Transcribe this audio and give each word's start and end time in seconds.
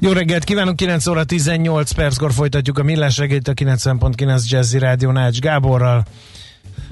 Jó 0.00 0.12
reggelt 0.12 0.44
kívánunk, 0.44 0.76
9 0.76 1.06
óra 1.06 1.24
18 1.24 1.92
perckor 1.92 2.32
folytatjuk 2.32 2.78
a 2.78 2.82
millás 2.82 3.16
reggelt 3.16 3.48
a 3.48 3.52
90.9 3.52 4.48
Jazzy 4.48 4.78
Rádió 4.78 5.10
Nács 5.10 5.38
Gáborral. 5.38 6.04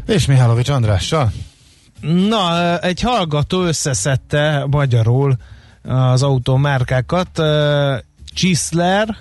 És 0.07 0.27
Mihálovics 0.27 0.69
Andrással. 0.69 1.33
Na, 2.29 2.79
egy 2.79 3.01
hallgató 3.01 3.62
összeszedte 3.62 4.67
magyarul 4.71 5.37
az 5.83 6.23
autómárkákat. 6.23 7.43
Chrysler, 8.35 9.17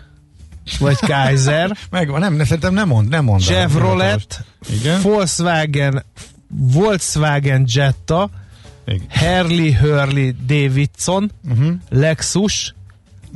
vagy 0.80 0.98
Kaiser. 1.00 1.78
Megvan, 1.90 2.20
nem, 2.20 2.44
szerintem 2.44 2.74
nem 2.74 2.88
mond, 2.88 3.10
nem 3.10 3.24
mond. 3.24 3.42
Chevrolet, 3.42 4.46
Igen. 4.70 5.02
Volkswagen, 5.02 6.04
Volkswagen 6.48 7.66
Jetta, 7.68 8.30
Igen. 8.86 9.06
Harley 9.10 9.74
Hurley 9.74 10.32
Davidson, 10.46 11.32
uh-huh. 11.50 11.74
Lexus, 11.90 12.74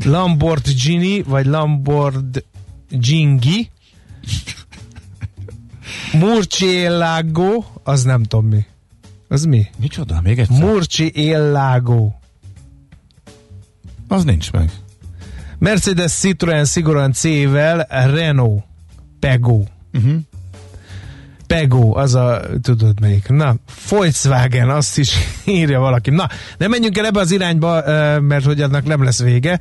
Lamborghini, 0.03 1.21
vagy 1.21 1.45
Lamborghini, 1.45 3.69
Murcielago, 6.13 7.63
az 7.83 8.03
nem 8.03 8.23
tudom 8.23 8.45
mi. 8.45 8.65
Az 9.27 9.45
mi? 9.45 9.67
Micsoda? 9.79 10.21
Még 10.21 10.39
egyszer? 10.39 10.63
Murcielago. 10.63 12.11
Az 14.07 14.23
nincs 14.23 14.51
meg. 14.51 14.71
Mercedes 15.59 16.11
Citroen 16.11 16.65
szigorúan 16.65 17.11
C-vel, 17.11 17.87
Renault, 17.89 18.63
Pego. 19.19 19.63
Uh-huh. 19.93 20.19
Pego, 21.47 21.97
az 21.97 22.15
a, 22.15 22.41
tudod 22.61 22.99
melyik. 22.99 23.29
Na, 23.29 23.55
Volkswagen, 23.89 24.69
azt 24.69 24.97
is 24.97 25.13
írja 25.45 25.79
valaki. 25.79 26.09
Na, 26.09 26.27
nem 26.57 26.69
menjünk 26.69 26.97
el 26.97 27.05
ebbe 27.05 27.19
az 27.19 27.31
irányba, 27.31 27.81
mert 28.19 28.45
hogy 28.45 28.61
annak 28.61 28.83
nem 28.83 29.03
lesz 29.03 29.21
vége. 29.21 29.59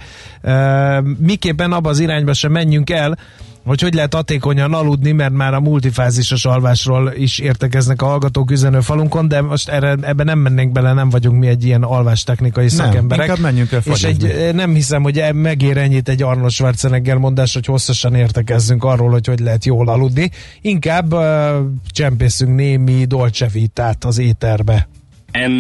Miképpen 1.19 1.73
abba 1.73 1.89
az 1.89 1.99
irányba 1.99 2.33
sem 2.33 2.53
menjünk 2.53 2.91
el, 2.91 3.19
hogy 3.67 3.81
hogy 3.81 3.95
lehet 3.95 4.15
hatékonyan 4.15 4.73
aludni, 4.73 5.13
mert 5.13 5.33
már 5.33 5.55
a 5.55 5.61
multifázisos 5.61 6.45
alvásról 6.45 7.13
is 7.17 7.39
értekeznek 7.39 8.03
a 8.03 8.07
hallgatók 8.07 8.53
falunkon, 8.81 9.29
de 9.29 9.41
most 9.41 9.69
erre, 9.69 9.97
ebbe 10.01 10.25
nem 10.25 10.39
mennénk 10.39 10.73
bele, 10.73 10.93
nem 10.93 11.11
vagyunk 11.11 11.39
mi 11.39 11.47
egy 11.47 11.65
ilyen 11.65 11.83
alvástechnikai 11.83 12.69
szakemberek. 12.69 13.27
Nem, 13.27 13.41
menjünk 13.41 13.73
el 13.73 13.81
És 13.85 14.05
egy, 14.05 14.51
nem 14.55 14.75
hiszem, 14.75 15.03
hogy 15.03 15.19
e- 15.19 15.33
megér 15.33 15.77
ennyit 15.77 16.09
egy 16.09 16.23
Arnold 16.23 16.51
Schwarzenegger 16.51 17.17
mondás, 17.17 17.55
hogy 17.55 17.67
hosszasan 17.67 18.15
értekezzünk 18.15 18.85
arról, 18.85 19.11
hogy 19.11 19.27
hogy 19.27 19.41
lehet 19.41 19.65
jól 19.65 19.89
aludni. 19.89 20.31
Inkább 20.61 21.13
uh, 21.13 21.23
csempészünk 21.91 22.55
némi 22.55 23.05
Dolce 23.05 23.47
Vitát 23.47 24.05
az 24.05 24.19
éterbe. 24.19 24.89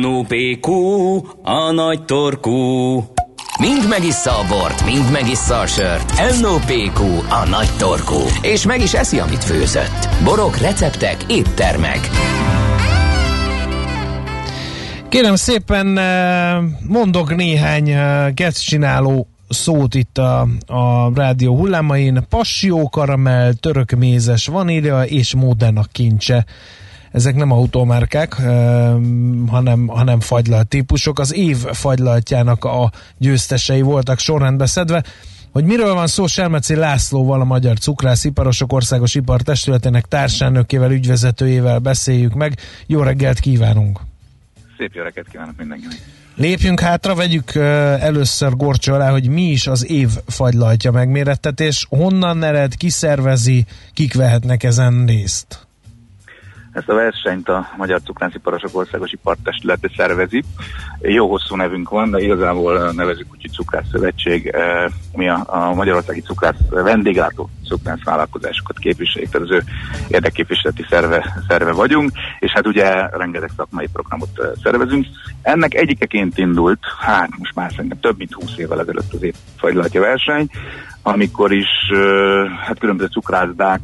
NOPQ, 0.01 0.73
a 1.43 1.73
nagy 1.73 2.05
torkú. 2.05 3.05
Mind 3.61 3.89
megissza 3.89 4.31
a 4.31 4.47
bort, 4.49 4.85
mind 4.85 5.11
megissza 5.13 5.59
a 5.59 5.67
sört. 5.67 6.13
NOPQ, 6.41 7.01
a 7.29 7.49
nagy 7.49 7.71
torkú. 7.79 8.19
És 8.43 8.67
meg 8.67 8.81
is 8.81 8.95
eszi, 8.95 9.19
amit 9.19 9.45
főzött. 9.45 10.09
Borok, 10.25 10.57
receptek, 10.57 11.17
éttermek. 11.29 12.01
Kérem 15.09 15.35
szépen, 15.35 15.99
eh, 15.99 16.63
mondok 16.89 17.37
néhány 17.37 17.95
csináló 18.53 19.13
eh, 19.19 19.25
szót 19.49 19.95
itt 19.95 20.19
a, 20.19 20.41
a 20.67 21.15
rádió 21.15 21.57
hullámain. 21.57 22.27
Passió, 22.29 22.89
karamell, 22.89 23.53
törökmézes, 23.53 24.47
vanília 24.47 25.03
és 25.03 25.35
Modena 25.35 25.85
kincse 25.93 26.45
ezek 27.17 27.35
nem 27.35 27.51
automárkák, 27.51 28.35
hanem, 29.49 29.87
hanem 29.87 30.21
fagylalt 30.21 30.69
típusok. 30.69 31.19
Az 31.19 31.35
év 31.35 31.57
fagylaltjának 31.57 32.65
a 32.65 32.91
győztesei 33.19 33.81
voltak 33.81 34.19
sorrendbe 34.19 34.67
szedve. 34.67 35.05
Hogy 35.53 35.65
miről 35.65 35.95
van 35.95 36.07
szó 36.07 36.27
Selmeci 36.27 36.75
Lászlóval, 36.75 37.41
a 37.41 37.45
Magyar 37.45 37.79
Cukrász-Iparosok 37.79 38.73
Országos 38.73 39.15
Ipartestületének 39.15 40.05
társelnökével, 40.05 40.91
ügyvezetőjével 40.91 41.79
beszéljük 41.79 42.35
meg. 42.35 42.59
Jó 42.87 43.03
reggelt 43.03 43.41
kívánunk! 43.41 44.01
Szép 44.79 44.95
jó 44.95 45.03
reggelt 45.03 45.29
kívánok 45.29 45.57
mindenkinek! 45.57 45.99
Lépjünk 46.35 46.81
hátra, 46.81 47.15
vegyük 47.15 47.55
először 47.55 48.57
gorcsó 48.57 48.95
alá, 48.95 49.11
hogy 49.11 49.29
mi 49.29 49.43
is 49.43 49.67
az 49.67 49.91
év 49.91 50.09
fagylaltja 50.27 50.91
megmérettetés, 50.91 51.87
honnan 51.89 52.43
ered, 52.43 52.75
ki 52.75 52.89
szervezi, 52.89 53.65
kik 53.93 54.15
vehetnek 54.15 54.63
ezen 54.63 55.05
részt? 55.07 55.66
Ezt 56.77 56.89
a 56.89 56.95
versenyt 56.95 57.49
a 57.49 57.69
Magyar 57.77 58.01
Cukrásziparosok 58.03 58.71
Országos 58.73 59.13
Ipartestülete 59.13 59.91
szervezi. 59.97 60.43
Jó 61.01 61.29
hosszú 61.29 61.57
nevünk 61.57 61.89
van, 61.89 62.11
de 62.11 62.21
igazából 62.21 62.93
nevezük 62.93 63.27
úgy, 63.33 63.41
hogy 63.41 63.51
Cukrász 63.51 63.89
Szövetség. 63.93 64.47
Eh, 64.47 64.85
mi 65.13 65.29
a, 65.29 65.45
a 65.47 65.75
Magyarországi 65.75 66.21
Cukrász 66.21 66.57
vendéglátó 66.71 67.51
cukrász 67.69 68.05
vállalkozásokat 68.05 68.79
képviseljük, 68.79 69.31
tehát 69.31 69.49
az 69.49 69.55
ő 69.55 69.63
érdekképviseleti 70.09 70.85
szerve, 70.89 71.43
szerve 71.49 71.73
vagyunk, 71.73 72.11
és 72.39 72.53
hát 72.53 72.67
ugye 72.67 73.09
rengeteg 73.09 73.51
szakmai 73.57 73.87
programot 73.93 74.39
eh, 74.39 74.49
szervezünk. 74.63 75.07
Ennek 75.43 75.75
egyikeként 75.75 76.39
indult, 76.39 76.81
hát 76.99 77.29
most 77.39 77.55
már 77.55 77.71
szerintem 77.71 78.01
több 78.01 78.19
mint 78.19 78.33
20 78.33 78.57
évvel 78.57 78.81
ezelőtt 78.81 79.13
az 79.13 79.23
évfagylatja 79.23 80.01
verseny, 80.01 80.49
amikor 81.09 81.53
is 81.53 81.69
hát 82.67 82.79
különböző 82.79 83.09
cukrászdák 83.09 83.81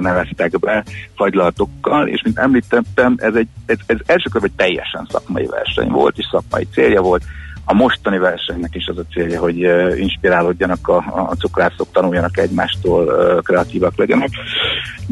neveztek 0.00 0.58
be 0.58 0.84
fagylatokkal, 1.14 2.08
és 2.08 2.22
mint 2.22 2.38
említettem, 2.38 3.14
ez, 3.16 3.34
egy, 3.34 3.48
ez, 3.66 3.76
ez 3.86 3.96
első 4.06 4.30
egy 4.42 4.52
teljesen 4.56 5.06
szakmai 5.10 5.46
verseny 5.46 5.88
volt, 5.88 6.18
és 6.18 6.26
szakmai 6.30 6.66
célja 6.72 7.00
volt. 7.00 7.22
A 7.64 7.74
mostani 7.74 8.18
versenynek 8.18 8.74
is 8.74 8.86
az 8.86 8.98
a 8.98 9.12
célja, 9.12 9.40
hogy 9.40 9.58
inspirálódjanak 9.98 10.88
a, 10.88 10.96
a 11.30 11.34
cukrászok, 11.38 11.88
tanuljanak 11.92 12.38
egymástól, 12.38 13.04
kreatívak 13.42 13.96
legyenek. 13.96 14.30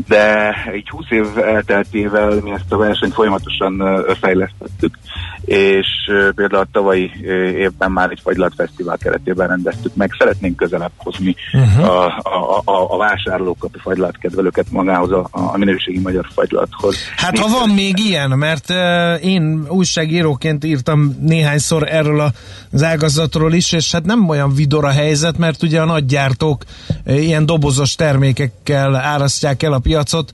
De 0.08 0.54
egy 0.72 0.88
20 0.88 1.04
év 1.10 1.26
elteltével 1.38 2.40
mi 2.42 2.50
ezt 2.50 2.72
a 2.72 2.76
versenyt 2.76 3.14
folyamatosan 3.14 4.04
fejlesztettük, 4.20 4.98
és 5.44 5.86
például 6.34 6.62
a 6.62 6.68
tavalyi 6.72 7.10
évben 7.56 7.90
már 7.90 8.10
egy 8.10 8.20
fagylatfesztivál 8.22 8.96
keretében 8.98 9.48
rendeztük 9.48 9.94
meg. 9.94 10.10
Szeretnénk 10.18 10.56
közelebb 10.56 10.92
hozni 10.96 11.36
uh-huh. 11.52 11.88
a, 11.88 12.06
a, 12.22 12.62
a, 12.64 12.94
a 12.94 12.96
vásárlókat, 12.96 13.70
a 13.74 13.80
fagylatkedvelőket 13.80 14.66
magához, 14.70 15.10
a, 15.10 15.28
a 15.30 15.58
minőségi 15.58 15.98
magyar 15.98 16.26
fagylathoz. 16.34 16.96
Hát 17.16 17.38
ha 17.38 17.48
van 17.48 17.68
még 17.68 17.98
ilyen, 17.98 18.30
mert 18.30 18.70
uh, 18.70 19.24
én 19.24 19.66
újságíróként 19.68 20.64
írtam 20.64 21.16
néhányszor 21.20 21.88
erről 21.88 22.32
az 22.72 22.82
ágazatról 22.82 23.52
is, 23.52 23.72
és 23.72 23.92
hát 23.92 24.04
nem 24.04 24.28
olyan 24.28 24.54
vidor 24.54 24.84
a 24.84 24.90
helyzet, 24.90 25.38
mert 25.38 25.62
ugye 25.62 25.80
a 25.80 25.84
nagygyártók 25.84 26.64
uh, 27.06 27.22
ilyen 27.22 27.46
dobozos 27.46 27.94
termékekkel 27.94 28.94
árasztják 28.94 29.62
el 29.62 29.72
a 29.72 29.78
piacot, 29.78 30.32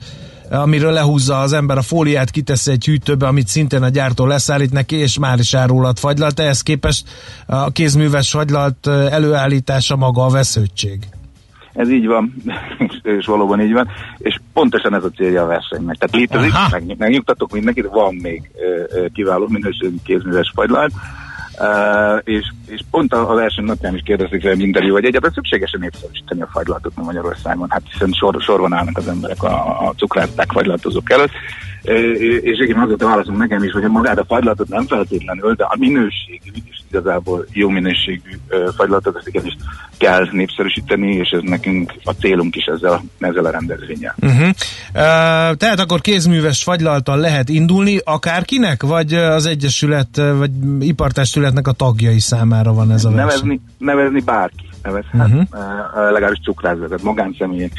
amiről 0.51 0.93
lehúzza 0.93 1.39
az 1.39 1.53
ember 1.53 1.77
a 1.79 1.83
fóliát, 1.83 2.31
kiteszi 2.31 2.71
egy 2.71 2.85
hűtőbe, 2.85 3.27
amit 3.27 3.49
szintén 3.49 3.83
a 3.83 3.89
gyártó 3.89 4.27
leszállít 4.27 4.73
neki, 4.73 4.97
és 4.97 5.19
már 5.19 5.39
is 5.39 5.55
árulhat 5.55 5.99
fagylalt. 5.99 6.41
Ehhez 6.41 6.63
képest 6.63 7.09
a 7.47 7.71
kézműves 7.71 8.31
fagylalt 8.31 8.87
előállítása 8.87 9.97
maga 9.97 10.25
a 10.25 10.31
vesződtség. 10.31 10.99
Ez 11.73 11.91
így 11.91 12.07
van, 12.07 12.35
és 13.19 13.27
valóban 13.27 13.61
így 13.61 13.73
van, 13.73 13.89
és 14.19 14.39
pontosan 14.53 14.95
ez 14.95 15.05
a 15.05 15.11
célja 15.11 15.43
a 15.43 15.47
versenynek. 15.47 15.97
Tehát 15.97 16.17
létezik, 16.17 16.53
meg, 16.71 16.99
megnyugtatok 16.99 17.53
mindenkit, 17.53 17.87
van 17.91 18.15
még 18.15 18.51
kiváló 19.13 19.47
minőségű 19.49 19.97
kézműves 20.05 20.53
fagylalt, 20.55 20.93
Uh, 21.61 22.21
és, 22.25 22.53
és 22.67 22.81
pont 22.91 23.13
a, 23.13 23.31
a 23.31 23.35
verseny 23.35 23.65
napján 23.65 23.95
is 23.95 24.03
kérdezik 24.05 24.43
fel 24.43 24.59
interjú, 24.59 24.93
hogy 24.93 25.05
egyáltalán 25.05 25.35
szükségesen 25.35 25.81
népszerűsíteni 25.81 26.43
a 26.43 26.49
fagylatot 26.53 26.97
Magyarországon. 26.97 27.71
Hát 27.71 27.83
hiszen 27.93 28.13
sor, 28.13 28.37
sorban 28.41 28.73
állnak 28.73 28.97
az 28.97 29.09
emberek 29.09 29.43
a, 29.43 29.87
a 29.89 29.95
cukrászták 29.97 30.53
fagylatozók 30.53 31.11
előtt. 31.11 31.31
És 32.43 32.59
igen, 32.59 32.79
azért 32.79 33.03
válaszolunk 33.03 33.41
nekem 33.41 33.63
is, 33.63 33.73
hogy 33.73 33.83
magát 33.83 34.19
a 34.19 34.25
fagylatot 34.25 34.69
nem 34.69 34.87
feltétlenül, 34.87 35.55
de 35.55 35.65
a 35.65 35.77
minőségű, 35.79 36.51
és 36.71 36.78
igazából 36.91 37.47
jó 37.53 37.69
minőségű 37.69 38.31
fagylatot, 38.77 39.17
ezt 39.17 39.45
is 39.47 39.57
kell 39.97 40.29
népszerűsíteni, 40.31 41.13
és 41.13 41.31
ez 41.31 41.41
nekünk 41.43 41.95
a 42.05 42.11
célunk 42.11 42.57
is 42.57 42.65
ezzel, 42.65 43.03
ezzel 43.19 43.45
a 43.45 43.51
rendezvényel. 43.51 44.15
Uh-huh. 44.21 44.49
Uh, 44.49 44.55
tehát 45.57 45.81
akkor 45.81 46.01
kézműves 46.01 46.63
fagylaltal 46.63 47.19
lehet 47.19 47.49
indulni 47.49 47.99
akárkinek, 48.05 48.83
vagy 48.83 49.15
az 49.15 49.47
Egyesület, 49.47 50.17
vagy 50.39 50.51
Ipartestületnek 50.81 51.67
a 51.69 51.73
tagjai 51.73 52.21
számára 52.21 52.73
van 52.73 52.91
ez 52.91 53.05
a 53.05 53.11
verseny? 53.11 53.27
Nevezni, 53.27 53.61
nevezni 53.79 54.21
bárki 54.21 54.67
nevezhet, 54.83 55.15
uh-huh. 55.15 56.13
legalábbis 56.13 56.41
cukrászda, 56.45 56.97
magánszemélyek 57.03 57.73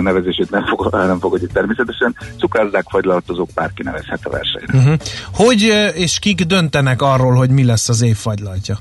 nevezését 0.00 0.50
nem, 0.50 0.66
fog, 0.66 0.94
nem 1.12 1.18
fogadjuk 1.18 1.52
természetesen. 1.52 2.16
Cukrázzák, 2.38 2.84
fagylaltozók, 2.88 3.48
bárki 3.54 3.82
nevezhet 3.82 4.20
a 4.22 4.30
versenyre. 4.30 4.78
Uh-huh. 4.78 4.94
Hogy 5.32 5.62
és 5.94 6.18
kik 6.18 6.40
döntenek 6.40 7.02
arról, 7.02 7.32
hogy 7.32 7.50
mi 7.50 7.64
lesz 7.64 7.88
az 7.88 8.02
év 8.02 8.16
fagylaltja? 8.16 8.78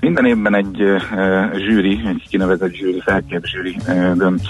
Minden 0.00 0.26
évben 0.26 0.54
egy 0.54 0.76
zsűri, 1.56 2.00
egy 2.06 2.26
kinevezett 2.28 2.72
zsűri, 2.72 3.00
felkért 3.00 3.46
zsűri 3.46 3.76
dönt 4.14 4.46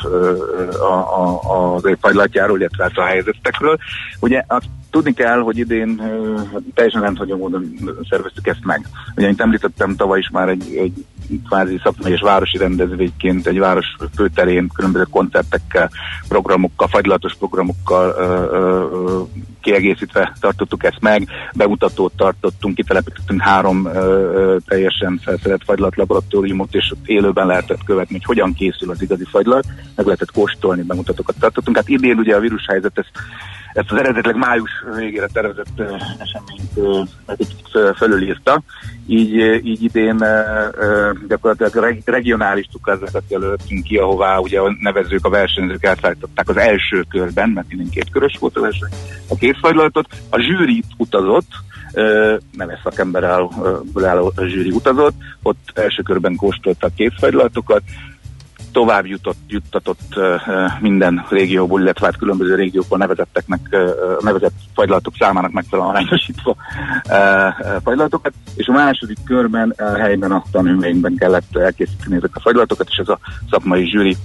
a, 0.81 0.93
a, 0.93 1.75
az 1.75 1.85
évfagylatjáról, 1.85 2.59
illetve 2.59 2.83
hát 2.83 2.97
a 2.97 3.05
helyzetekről. 3.05 3.79
Ugye 4.21 4.45
azt 4.47 4.69
tudni 4.91 5.13
kell, 5.13 5.39
hogy 5.39 5.59
idén 5.59 6.03
teljesen 6.75 7.01
rendhagyó 7.01 7.37
módon 7.37 7.75
szerveztük 8.11 8.47
ezt 8.47 8.65
meg. 8.65 8.87
Ugye, 9.17 9.27
mint 9.27 9.41
említettem, 9.41 9.97
tavaly 9.97 10.19
is 10.19 10.31
már 10.33 10.49
egy, 10.49 10.77
egy 10.77 11.05
kvázi 11.49 11.81
szakmai 11.83 12.13
és 12.13 12.21
városi 12.21 12.59
rendezvényként 12.59 13.47
egy 13.47 13.59
város 13.59 13.97
főterén 14.15 14.69
különböző 14.75 15.05
koncertekkel, 15.11 15.91
programokkal, 16.29 16.89
fagylatos 16.89 17.35
programokkal 17.35 18.15
ö, 18.19 18.57
ö, 18.57 19.23
kiegészítve 19.61 20.37
tartottuk 20.41 20.85
ezt 20.85 21.01
meg, 21.01 21.29
bemutatót 21.55 22.13
tartottunk, 22.17 22.75
kitelepítettünk 22.75 23.41
három 23.41 23.87
ö, 23.87 24.57
teljesen 24.67 25.21
felszerelt 25.23 25.65
fagylat 25.65 25.97
laboratóriumot, 25.97 26.75
és 26.75 26.91
ott 26.93 27.07
élőben 27.07 27.47
lehetett 27.47 27.85
követni, 27.85 28.15
hogy 28.15 28.25
hogyan 28.25 28.53
készül 28.53 28.91
az 28.91 29.03
igazi 29.03 29.25
fagylat, 29.25 29.65
meg 29.95 30.05
lehetett 30.05 30.33
kóstolni, 30.33 30.83
bemutatókat 30.83 31.37
tartottunk. 31.39 31.77
Hát 31.77 31.89
idén 31.89 32.19
ugye 32.19 32.35
a 32.35 32.41
vírushelyzet 32.41 32.99
ezt 32.99 33.13
ezt 33.77 33.93
az 33.93 33.99
eredetileg 33.99 34.37
május 34.37 34.71
végére 34.97 35.27
tervezett 35.33 35.81
eseményt 36.19 37.07
uh, 37.75 37.97
fölülírta, 37.97 38.63
így, 39.07 39.35
így 39.65 39.83
idén 39.83 40.25
gyakorlatilag 41.29 42.03
regionális 42.05 42.67
cukrázákat 42.73 43.23
jelöltünk 43.29 43.85
ki, 43.85 43.97
ahová 43.97 44.39
ugye 44.39 44.61
a 44.61 44.77
nevezők, 44.81 45.25
a 45.25 45.29
versenyzők 45.29 45.85
elszállították 45.85 46.49
az 46.49 46.57
első 46.57 47.05
körben, 47.11 47.49
mert 47.49 47.69
minden 47.69 47.91
két 47.91 48.11
körös 48.11 48.37
volt 48.41 48.57
a 48.57 48.61
verseny, 48.61 48.91
a 49.29 49.35
készfajlatot, 49.35 50.07
a 50.31 50.41
zsűri 50.41 50.83
utazott, 50.97 51.49
neves 52.53 52.81
szakember 52.83 53.25
álló, 53.25 54.33
zsűri 54.47 54.71
utazott, 54.71 55.15
ott 55.43 55.71
első 55.75 56.03
körben 56.03 56.37
kóstoltak 56.37 56.95
készfajlatokat, 56.95 57.83
tovább 58.77 59.07
jutott, 59.07 59.39
juttatott 59.49 60.15
minden 60.81 61.27
régióból, 61.29 61.81
illetve 61.81 62.07
hát 62.07 62.17
különböző 62.17 62.55
régiókból 62.55 62.99
nevezetteknek, 62.99 63.61
nevezett 64.21 64.55
fagylatok 64.75 65.15
számának 65.19 65.53
megfelelően 65.53 65.95
arányosítva 65.95 66.57
fagylatokat, 67.83 68.33
és 68.55 68.67
a 68.67 68.73
második 68.73 69.19
körben 69.25 69.75
helyben 69.99 70.33
a 70.33 70.43
tanulmányban 70.51 71.17
kellett 71.17 71.57
elkészíteni 71.57 72.17
ezek 72.17 72.31
a 72.33 72.41
fagylatokat, 72.41 72.87
és 72.91 72.97
ez 72.97 73.09
a 73.09 73.19
szakmai 73.51 73.89
zsűri 73.89 74.17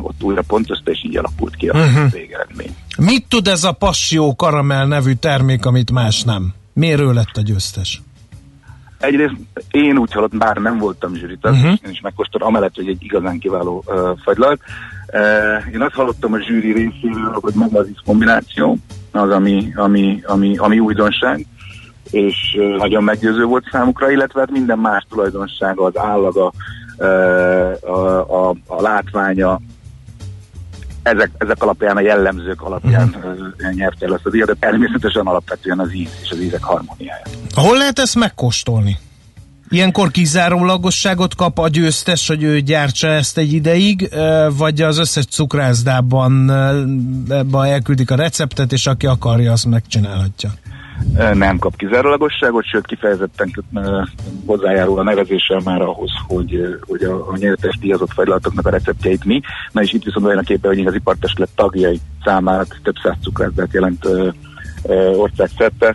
ott 0.00 0.22
újra 0.22 0.42
pontozta, 0.46 0.90
és 0.90 1.04
így 1.04 1.16
alakult 1.16 1.56
ki 1.56 1.68
a 1.68 1.78
uh-huh. 1.78 2.10
végeredmény. 2.12 2.74
Mit 2.98 3.28
tud 3.28 3.46
ez 3.46 3.64
a 3.64 3.72
Passió 3.72 4.36
Karamell 4.36 4.86
nevű 4.86 5.12
termék, 5.12 5.66
amit 5.66 5.90
más 5.90 6.22
nem? 6.22 6.54
Miért 6.72 7.00
ő 7.00 7.12
lett 7.12 7.36
a 7.36 7.42
győztes? 7.42 8.02
Egyrészt 9.00 9.34
én 9.70 9.98
úgy 9.98 10.12
hallottam, 10.12 10.38
bár 10.38 10.56
nem 10.56 10.78
voltam 10.78 11.14
zsűritag, 11.14 11.52
uh-huh. 11.52 11.70
én 11.84 11.90
is 11.90 12.00
megkóstoltam, 12.00 12.48
amellett, 12.48 12.74
hogy 12.74 12.88
egy 12.88 13.02
igazán 13.02 13.38
kiváló 13.38 13.82
uh, 13.86 14.18
fagylalt. 14.22 14.60
Uh, 15.12 15.74
én 15.74 15.80
azt 15.80 15.94
hallottam 15.94 16.32
a 16.32 16.40
zsűri 16.40 16.72
részéről, 16.72 17.38
hogy 17.40 17.54
maga 17.54 17.78
az 17.78 17.88
kombináció, 18.04 18.76
az, 19.12 19.30
ami, 19.30 19.72
ami, 19.76 20.22
ami, 20.26 20.56
ami 20.56 20.78
újdonság, 20.78 21.46
és 22.10 22.56
uh, 22.58 22.76
nagyon 22.76 23.04
meggyőző 23.04 23.44
volt 23.44 23.64
számukra, 23.70 24.10
illetve 24.10 24.40
hát 24.40 24.50
minden 24.50 24.78
más 24.78 25.06
tulajdonsága, 25.08 25.84
az 25.84 25.98
állaga, 25.98 26.52
uh, 26.98 27.06
a, 27.96 28.48
a, 28.48 28.54
a 28.66 28.82
látványa, 28.82 29.60
ezek, 31.02 31.30
ezek 31.38 31.62
alapján, 31.62 31.96
a 31.96 32.00
jellemzők 32.00 32.62
alapján 32.62 33.08
uh-huh. 33.08 33.74
nyerte 33.74 34.06
el 34.06 34.12
azt 34.12 34.26
a 34.26 34.30
díjat, 34.30 34.46
de 34.46 34.54
természetesen 34.60 35.26
alapvetően 35.26 35.78
az 35.78 35.94
íz 35.94 36.08
és 36.22 36.30
az 36.30 36.40
ízek 36.40 36.62
harmóniája. 36.62 37.22
Hol 37.54 37.76
lehet 37.76 37.98
ezt 37.98 38.14
megkóstolni? 38.14 38.98
Ilyenkor 39.68 40.10
kizárólagosságot 40.10 41.34
kap 41.34 41.58
a 41.58 41.68
győztes, 41.68 42.28
hogy 42.28 42.42
ő 42.42 42.60
gyártsa 42.60 43.08
ezt 43.08 43.38
egy 43.38 43.52
ideig, 43.52 44.08
vagy 44.56 44.80
az 44.80 44.98
összes 44.98 45.24
cukrászdában 45.24 46.50
elküldik 47.52 48.10
a 48.10 48.14
receptet, 48.14 48.72
és 48.72 48.86
aki 48.86 49.06
akarja, 49.06 49.52
azt 49.52 49.66
megcsinálhatja? 49.66 50.50
Nem 51.34 51.58
kap 51.58 51.76
kizárólagosságot, 51.76 52.64
sőt 52.64 52.86
kifejezetten 52.86 53.64
hozzájárul 54.46 54.98
a 54.98 55.02
nevezéssel 55.02 55.60
már 55.64 55.80
ahhoz, 55.80 56.10
hogy, 56.26 56.78
hogy 56.88 57.02
a, 57.02 57.30
a 57.30 57.36
nyertes 57.36 57.78
díjazott 57.78 58.12
fagylatoknak 58.12 58.66
a 58.66 58.70
receptjeit 58.70 59.24
mi. 59.24 59.40
Na 59.72 59.82
és 59.82 59.92
itt 59.92 60.04
viszont 60.04 60.26
olyan 60.26 60.38
a 60.38 60.42
képe, 60.42 60.68
hogy 60.68 60.86
az 60.86 60.94
ipartestület 60.94 61.50
tagjai 61.54 62.00
számára 62.24 62.64
több 62.82 62.96
száz 63.02 63.14
cukrászdát 63.22 63.72
jelent 63.72 64.08
országszerte, 65.16 65.94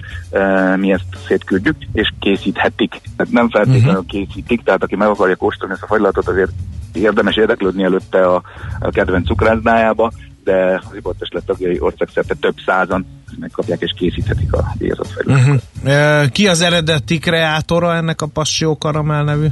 mi 0.75 0.92
ezt 0.92 1.18
szétküldjük, 1.28 1.75
és 1.94 2.13
készíthetik. 2.19 3.02
Tehát 3.18 3.34
nem 3.34 3.50
feltétlenül 3.50 3.90
uh-huh. 3.90 4.06
készítik, 4.06 4.63
tehát 4.63 4.84
aki 4.84 4.96
meg 4.96 5.07
akarja 5.07 5.36
kóstolni 5.36 5.74
ezt 5.74 5.84
a 5.84 5.88
fagylatot, 5.88 6.28
azért 6.28 6.52
érdemes 6.94 7.36
érdeklődni 7.36 7.84
előtte 7.84 8.25
a, 8.25 8.42
a 8.80 8.90
kedvenc 8.90 9.28
cukrászdájába, 9.28 10.12
de 10.44 10.81
az 10.90 10.96
ipartestület 10.96 11.46
tagjai 11.46 11.80
országszerte 11.80 12.34
több 12.40 12.56
százan 12.66 13.06
megkapják 13.39 13.81
és 13.81 13.94
készíthetik 13.95 14.54
a 14.54 14.74
díjazott 14.77 15.07
felületet. 15.07 15.62
Uh-huh. 15.83 16.30
Ki 16.31 16.48
az 16.48 16.62
eredeti 16.62 17.18
kreátora 17.18 17.95
ennek 17.95 18.22
a 18.22 18.25
Passió 18.25 18.77
Karamell 18.77 19.24
nevű 19.24 19.48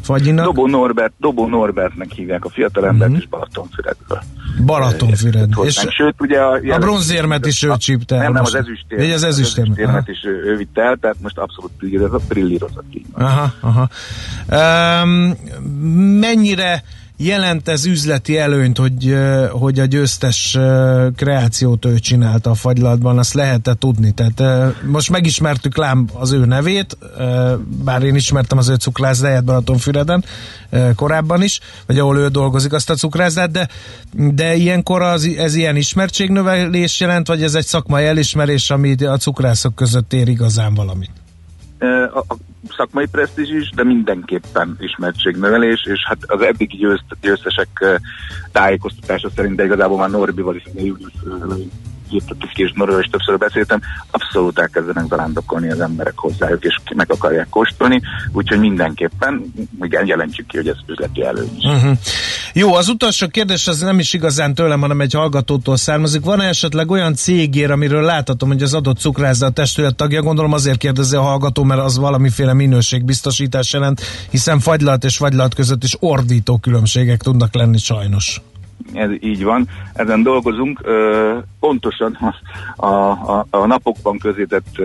fagyinak? 0.00 0.44
Dobó 0.44 0.66
Norbert, 0.66 1.12
Dobó 1.18 1.46
Norbertnek 1.46 2.12
hívják 2.12 2.44
a 2.44 2.48
fiatal 2.48 2.86
embert, 2.86 3.10
uh-huh. 3.10 3.24
és 3.24 3.28
Balatonfüredből. 3.28 4.22
Balatonfüred. 4.64 5.48
És 5.62 5.86
Sőt, 5.88 6.14
ugye 6.18 6.40
a, 6.40 6.74
a 6.74 6.78
bronzérmet 6.78 7.46
is 7.46 7.62
ő 7.62 7.76
csípte. 7.76 8.16
Nem, 8.16 8.32
nem, 8.32 8.42
az 8.42 8.54
ezüstérmet. 8.54 9.14
Az 9.14 9.22
ezüstérmet, 9.22 9.78
az 9.78 9.84
ezüstérmet 9.84 10.08
is 10.08 10.24
ő, 10.24 10.56
vitte 10.56 10.82
el, 10.82 10.96
tehát 11.00 11.16
most 11.22 11.38
abszolút 11.38 11.72
brillírozott. 12.28 12.84
Aha, 13.12 13.52
aha. 13.60 13.88
Um, 15.02 15.36
mennyire 16.18 16.82
jelent 17.16 17.68
ez 17.68 17.86
üzleti 17.86 18.38
előnyt, 18.38 18.78
hogy, 18.78 19.16
hogy 19.50 19.78
a 19.78 19.84
győztes 19.84 20.58
kreációt 21.16 21.84
ő 21.84 21.98
csinálta 21.98 22.50
a 22.50 22.54
fagylatban, 22.54 23.18
azt 23.18 23.34
lehet 23.34 23.76
tudni? 23.78 24.12
Tehát 24.12 24.74
most 24.86 25.10
megismertük 25.10 25.76
lám 25.76 26.08
az 26.12 26.32
ő 26.32 26.44
nevét, 26.44 26.98
bár 27.84 28.02
én 28.02 28.14
ismertem 28.14 28.58
az 28.58 28.68
ő 28.68 28.74
cukrászdáját 28.74 29.44
Balatonfüreden 29.44 30.24
korábban 30.94 31.42
is, 31.42 31.60
vagy 31.86 31.98
ahol 31.98 32.18
ő 32.18 32.28
dolgozik 32.28 32.72
azt 32.72 32.90
a 32.90 32.94
cukrászdát, 32.94 33.50
de, 33.50 33.68
de 34.12 34.54
ilyenkor 34.54 35.02
az, 35.02 35.28
ez 35.36 35.54
ilyen 35.54 35.76
ismertségnövelés 35.76 37.00
jelent, 37.00 37.26
vagy 37.26 37.42
ez 37.42 37.54
egy 37.54 37.66
szakmai 37.66 38.04
elismerés, 38.04 38.70
ami 38.70 39.04
a 39.04 39.16
cukrászok 39.16 39.74
között 39.74 40.12
ér 40.12 40.28
igazán 40.28 40.74
valamit? 40.74 41.10
Szakmai 42.76 43.06
presztízs 43.06 43.50
is, 43.50 43.70
de 43.70 43.84
mindenképpen 43.84 44.76
ismertségnövelés, 44.80 45.84
és 45.84 46.04
hát 46.06 46.18
az 46.26 46.40
eddigi 46.40 46.76
győzt, 46.76 47.04
győztesek 47.20 48.00
tájékoztatása 48.52 49.30
szerint, 49.36 49.56
de 49.56 49.64
igazából 49.64 49.98
már 49.98 50.10
Norbival 50.10 50.56
is, 50.56 50.62
írtatok 52.10 52.50
ki, 52.50 52.62
és 52.62 52.72
Norról 52.74 53.00
is 53.00 53.10
többször 53.10 53.38
beszéltem, 53.38 53.80
abszolút 54.10 54.58
elkezdenek 54.58 55.06
zarándokolni 55.08 55.70
az 55.70 55.80
emberek 55.80 56.16
hozzájuk, 56.16 56.64
és 56.64 56.76
meg 56.94 57.10
akarják 57.10 57.48
kóstolni, 57.48 58.00
úgyhogy 58.32 58.58
mindenképpen 58.58 59.52
igen, 59.80 60.06
jelentjük 60.06 60.46
ki, 60.46 60.56
hogy 60.56 60.68
ez 60.68 60.76
üzleti 60.86 61.22
előny. 61.24 61.58
Uh-huh. 61.62 61.98
Jó, 62.56 62.74
az 62.74 62.88
utolsó 62.88 63.28
kérdés 63.28 63.66
az 63.66 63.80
nem 63.80 63.98
is 63.98 64.12
igazán 64.12 64.54
tőlem, 64.54 64.80
hanem 64.80 65.00
egy 65.00 65.12
hallgatótól 65.12 65.76
származik. 65.76 66.24
Van-e 66.24 66.44
esetleg 66.44 66.90
olyan 66.90 67.14
cégér, 67.14 67.70
amiről 67.70 68.02
láthatom, 68.02 68.48
hogy 68.48 68.62
az 68.62 68.74
adott 68.74 68.98
cukrászda 68.98 69.46
a 69.46 69.50
testület 69.50 69.94
tagja? 69.94 70.22
Gondolom 70.22 70.52
azért 70.52 70.78
kérdezi 70.78 71.16
a 71.16 71.22
hallgató, 71.22 71.62
mert 71.62 71.80
az 71.80 71.98
valamiféle 71.98 72.52
minőségbiztosítás 72.52 73.72
jelent, 73.72 74.00
hiszen 74.30 74.60
fagylat 74.60 75.04
és 75.04 75.16
fagylat 75.16 75.54
között 75.54 75.84
is 75.84 75.96
ordító 76.00 76.58
különbségek 76.58 77.22
tudnak 77.22 77.54
lenni 77.54 77.78
sajnos 77.78 78.40
ez 78.92 79.10
így 79.20 79.44
van. 79.44 79.68
Ezen 79.92 80.22
dolgozunk. 80.22 80.80
Pontosan 81.60 82.18
a, 82.76 82.86
a, 82.86 83.46
a 83.50 83.66
napokban 83.66 84.18
közített 84.18 84.82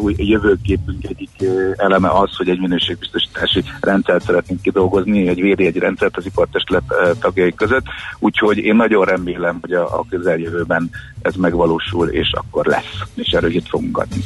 új 0.00 0.14
jövőképünk 0.16 1.04
egyik 1.04 1.30
eleme 1.76 2.08
az, 2.08 2.36
hogy 2.36 2.48
egy 2.48 2.60
minőségbiztosítási 2.60 3.64
rendszert 3.80 4.24
szeretnénk 4.24 4.62
kidolgozni, 4.62 5.28
egy 5.28 5.40
védjegy 5.40 5.76
rendszert 5.76 6.16
az 6.16 6.26
ipartestület 6.26 6.82
tagjai 7.20 7.54
között. 7.54 7.84
Úgyhogy 8.18 8.58
én 8.58 8.76
nagyon 8.76 9.04
remélem, 9.04 9.58
hogy 9.60 9.72
a, 9.72 9.98
a 9.98 10.04
közeljövőben 10.10 10.90
ez 11.22 11.34
megvalósul, 11.34 12.08
és 12.08 12.32
akkor 12.32 12.66
lesz, 12.66 12.98
és 13.14 13.32
erőt 13.32 13.68
fogunk 13.68 13.98
adni. 13.98 14.22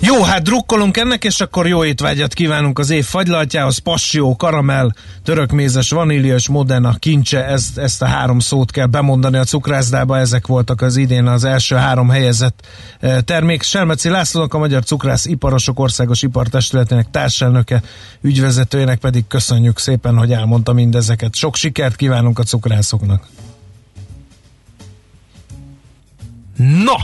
Jó, 0.00 0.22
hát 0.22 0.42
drukkolunk 0.42 0.96
ennek, 0.96 1.24
és 1.24 1.40
akkor 1.40 1.66
jó 1.66 1.84
étvágyat 1.84 2.32
kívánunk 2.32 2.78
az 2.78 2.90
év 2.90 3.04
fagylaltjához, 3.04 3.78
passió, 3.78 4.36
karamell, 4.36 4.90
törökmézes, 5.24 5.94
és 6.06 6.48
moderna 6.48 6.94
kincse, 6.98 7.46
ezt, 7.46 7.78
ezt 7.78 8.02
a 8.02 8.06
három 8.06 8.38
szót 8.56 8.70
kell 8.70 8.86
bemondani 8.86 9.36
a 9.36 9.44
cukrászdába, 9.44 10.18
ezek 10.18 10.46
voltak 10.46 10.80
az 10.80 10.96
idén 10.96 11.26
az 11.26 11.44
első 11.44 11.74
három 11.74 12.08
helyezett 12.08 12.66
termék. 13.24 13.62
Selmeci 13.62 14.08
Lászlónak 14.08 14.54
a 14.54 14.58
Magyar 14.58 14.84
Cukrász 14.84 15.26
Iparosok 15.26 15.78
Országos 15.78 16.22
Ipartestületének 16.22 17.10
társelnöke, 17.10 17.82
ügyvezetőjének 18.20 18.98
pedig 18.98 19.26
köszönjük 19.26 19.78
szépen, 19.78 20.16
hogy 20.16 20.32
elmondta 20.32 20.72
mindezeket. 20.72 21.34
Sok 21.34 21.56
sikert 21.56 21.96
kívánunk 21.96 22.38
a 22.38 22.42
cukrászoknak! 22.42 23.26
Na! 26.56 26.96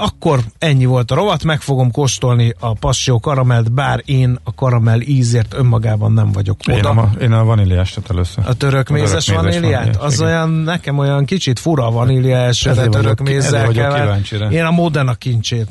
Akkor 0.00 0.40
ennyi 0.58 0.84
volt 0.84 1.10
a 1.10 1.14
rovat, 1.14 1.44
meg 1.44 1.60
fogom 1.60 1.90
kóstolni 1.90 2.54
a 2.58 2.72
passió 2.72 3.20
karamelt, 3.20 3.72
bár 3.72 4.02
én 4.04 4.38
a 4.44 4.54
karamell 4.54 5.00
ízért 5.00 5.54
önmagában 5.54 6.12
nem 6.12 6.32
vagyok 6.32 6.56
oda. 6.68 6.76
Én 6.76 6.84
a, 6.84 7.10
én 7.20 7.32
a 7.32 7.44
vaníliástat 7.44 8.10
először. 8.10 8.44
A 8.46 8.54
török 8.54 8.88
mézes 8.88 9.28
vaníliát? 9.28 9.96
Az 9.96 10.14
igen. 10.14 10.26
olyan, 10.26 10.50
nekem 10.50 10.98
olyan 10.98 11.24
kicsit 11.24 11.58
fura 11.58 11.86
a 11.86 11.90
vanília 11.90 12.36
elsőre 12.36 12.86
török 12.86 13.20
mézzel 13.20 13.68
kell. 13.68 14.20
Én 14.50 14.64
a 14.64 14.70
Modena 14.70 15.14
kincsét 15.14 15.68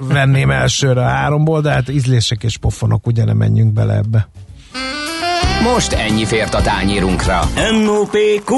venném 0.00 0.50
elsőre 0.50 1.00
a 1.00 1.08
háromból, 1.08 1.60
de 1.60 1.70
hát 1.70 1.88
ízlések 1.88 2.42
és 2.42 2.56
pofonok, 2.56 3.06
ugye 3.06 3.24
nem 3.24 3.36
menjünk 3.36 3.72
bele 3.72 3.94
ebbe. 3.94 4.28
Most 5.62 5.92
ennyi 5.92 6.24
fért 6.24 6.54
a 6.54 6.60
tányírunkra. 6.60 7.40
M.O.P.Q. 7.72 8.54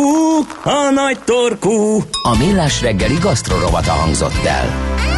A 0.63 0.91
nagy 0.95 1.19
torkú. 1.25 2.03
A 2.23 2.37
millás 2.39 2.81
reggeli 2.81 3.17
gasztrorovata 3.21 3.93
hangzott 3.93 4.45
el. 4.45 5.18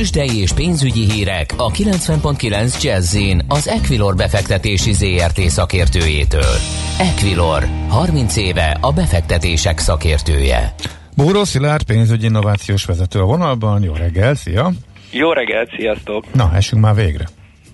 No. 0.00 0.06
Kősdei 0.06 0.40
és 0.40 0.52
pénzügyi 0.52 1.10
hírek 1.10 1.54
a 1.56 1.70
90.9 1.70 2.82
Jazzin 2.82 3.42
az 3.48 3.68
Equilor 3.68 4.14
befektetési 4.14 4.92
ZRT 4.92 5.40
szakértőjétől. 5.40 6.54
Equilor, 6.98 7.62
30 7.88 8.36
éve 8.36 8.76
a 8.80 8.92
befektetések 8.92 9.78
szakértője. 9.78 10.74
Búró 11.16 11.44
Szilárd, 11.44 11.82
pénzügyi 11.82 12.24
innovációs 12.24 12.84
vezető 12.84 13.20
a 13.20 13.24
vonalban. 13.24 13.82
Jó 13.82 13.92
reggel, 13.92 14.34
szia! 14.34 14.70
Jó 15.10 15.32
reggelt, 15.32 15.70
sziasztok! 15.76 16.34
Na, 16.34 16.50
esünk 16.54 16.82
már 16.82 16.94
végre. 16.94 17.24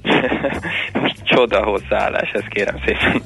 Csoda 1.37 1.64
hozzáállás, 1.64 2.31
ezt 2.33 2.49
kérem 2.49 2.75
szépen. 2.85 3.23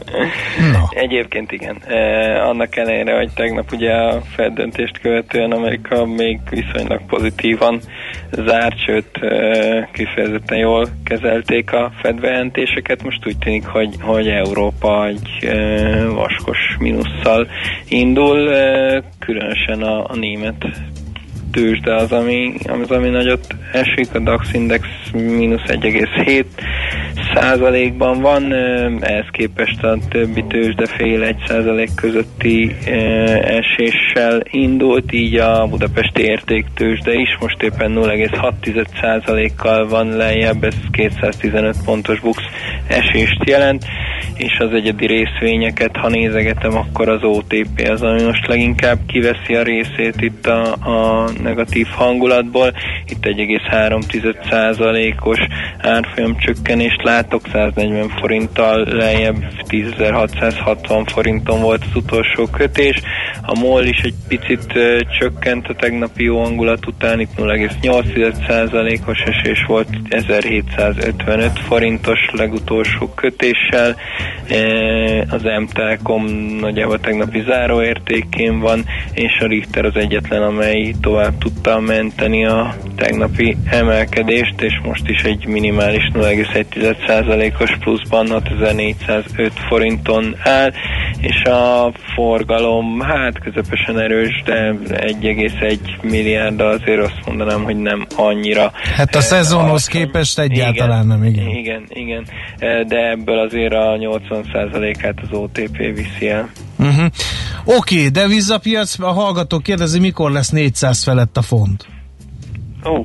Na. 0.73 0.88
Egyébként 0.90 1.52
igen. 1.52 1.76
Eh, 1.87 2.49
annak 2.49 2.76
ellenére, 2.76 3.17
hogy 3.17 3.31
tegnap 3.35 3.73
ugye 3.73 3.93
a 3.93 4.21
Fed 4.21 4.52
döntést 4.52 4.99
követően 5.00 5.52
Amerika 5.52 6.05
még 6.05 6.40
viszonylag 6.50 7.00
pozitívan 7.07 7.81
zárt, 8.31 8.79
sőt 8.85 9.19
eh, 9.21 9.87
kifejezetten 9.93 10.59
jól 10.59 10.87
kezelték 11.05 11.73
a 11.73 11.93
Fed 12.02 12.21
bejelentéseket. 12.21 13.02
Most 13.02 13.26
úgy 13.26 13.38
tűnik, 13.38 13.67
hogy, 13.67 13.95
hogy 14.00 14.29
Európa 14.29 15.07
egy 15.07 15.29
eh, 15.40 16.07
vaskos 16.09 16.59
mínusszal 16.79 17.47
indul, 17.88 18.52
eh, 18.52 19.02
különösen 19.19 19.83
a, 19.83 20.11
a 20.11 20.14
német 20.14 20.67
tőzsde 21.50 21.95
az, 21.95 22.12
ami, 22.12 22.54
az, 22.83 22.90
ami 22.90 23.09
nagyot 23.09 23.47
esik, 23.73 24.14
a 24.14 24.19
DAX 24.19 24.52
Index 24.52 24.87
mínusz 25.12 25.62
1,7 25.66 26.45
százalékban 27.35 28.21
van, 28.21 28.52
ehhez 29.00 29.26
képest 29.30 29.85
a 29.85 29.99
többi 30.09 30.45
tőzsde 30.49 30.87
fél 30.87 31.23
egy 31.23 31.42
százalék 31.47 31.90
közötti 31.95 32.76
eséssel 33.42 34.42
indult, 34.50 35.12
így 35.12 35.37
a 35.37 35.66
budapesti 35.66 36.23
értéktőzsde 36.23 37.12
is. 37.12 37.37
Most 37.40 37.62
éppen 37.62 37.92
0,6 37.95 38.87
százalékkal 39.00 39.88
van 39.88 40.16
lejjebb, 40.16 40.64
ez 40.64 40.75
215 40.90 41.76
pontos 41.85 42.21
bux 42.21 42.42
esést 42.88 43.49
jelent, 43.49 43.85
és 44.37 44.59
az 44.59 44.73
egyedi 44.73 45.07
részvényeket, 45.07 45.97
ha 45.97 46.09
nézegetem, 46.09 46.76
akkor 46.76 47.09
az 47.09 47.23
OTP 47.23 47.88
az, 47.90 48.02
ami 48.02 48.23
most 48.23 48.47
leginkább 48.47 48.99
kiveszi 49.07 49.54
a 49.54 49.62
részét 49.62 50.21
itt 50.21 50.47
a, 50.47 50.73
a 50.73 51.28
negatív 51.42 51.87
hangulatból. 51.87 52.73
Itt 53.06 53.25
1,3%-os 53.25 55.38
árfolyam 55.78 56.38
csökkenést 56.38 57.02
látok, 57.02 57.42
140 57.52 58.09
forinttal 58.09 58.85
lejjebb 58.85 59.37
10.660 59.68 61.06
forinton 61.12 61.61
volt 61.61 61.85
az 61.85 61.97
utolsó 61.97 62.47
kötés. 62.47 63.00
A 63.42 63.59
MOL 63.59 63.85
is 63.85 64.00
egy 64.00 64.14
picit 64.28 64.73
csökkent 65.18 65.68
a 65.68 65.75
tegnapi 65.75 66.23
jó 66.23 66.42
hangulat 66.42 66.87
után, 66.87 67.20
itt 67.20 67.37
0,8%-os 67.37 69.20
esés 69.20 69.64
volt 69.66 69.88
1755 70.09 71.59
forintos 71.59 72.18
legutolsó 72.32 73.09
kötéssel. 73.14 73.97
Az 75.28 75.42
M-Telekom 75.42 76.25
nagyjából 76.61 77.00
tegnapi 77.00 77.42
záróértékén 77.47 78.59
van, 78.59 78.85
és 79.12 79.38
a 79.40 79.47
Richter 79.47 79.85
az 79.85 79.97
egyetlen, 79.97 80.42
amely 80.42 80.94
tovább 81.00 81.29
tudta 81.38 81.80
menteni 81.80 82.46
a 82.46 82.75
tegnapi 82.96 83.56
emelkedést, 83.70 84.60
és 84.60 84.80
most 84.82 85.08
is 85.08 85.22
egy 85.22 85.46
minimális 85.46 86.10
0,1%-os 86.14 87.76
pluszban 87.80 88.28
6405 88.28 89.52
forinton 89.68 90.37
áll, 90.42 90.72
és 91.20 91.42
a 91.42 91.92
forgalom 92.14 93.00
hát 93.00 93.38
közepesen 93.38 93.99
erős, 93.99 94.42
de 94.44 94.75
1,1 94.88 95.78
milliárd 96.02 96.60
azért 96.60 97.02
azt 97.02 97.26
mondanám, 97.26 97.62
hogy 97.62 97.76
nem 97.76 98.06
annyira. 98.16 98.72
Hát 98.96 99.14
a 99.14 99.20
szezonhoz 99.20 99.87
képest 99.87 100.38
egyáltalán 100.38 101.04
igen, 101.04 101.18
nem, 101.18 101.25
igen. 101.25 101.49
Igen, 101.49 101.84
igen, 101.88 102.26
de 102.87 103.10
ebből 103.10 103.38
azért 103.38 103.72
a 103.72 103.96
80%-át 103.99 105.18
az 105.22 105.38
OTP 105.38 105.76
viszi 105.76 106.28
el. 106.28 106.50
Uh-huh. 106.80 107.10
Oké, 107.64 107.96
okay, 107.96 108.08
de 108.08 108.26
vízapiac, 108.26 108.99
a 108.99 109.12
hallgató 109.12 109.58
kérdezi, 109.58 109.99
mikor 109.99 110.30
lesz 110.30 110.50
400 110.50 111.02
felett 111.04 111.37
a 111.37 111.42
font? 111.42 111.87
Ó, 112.84 113.04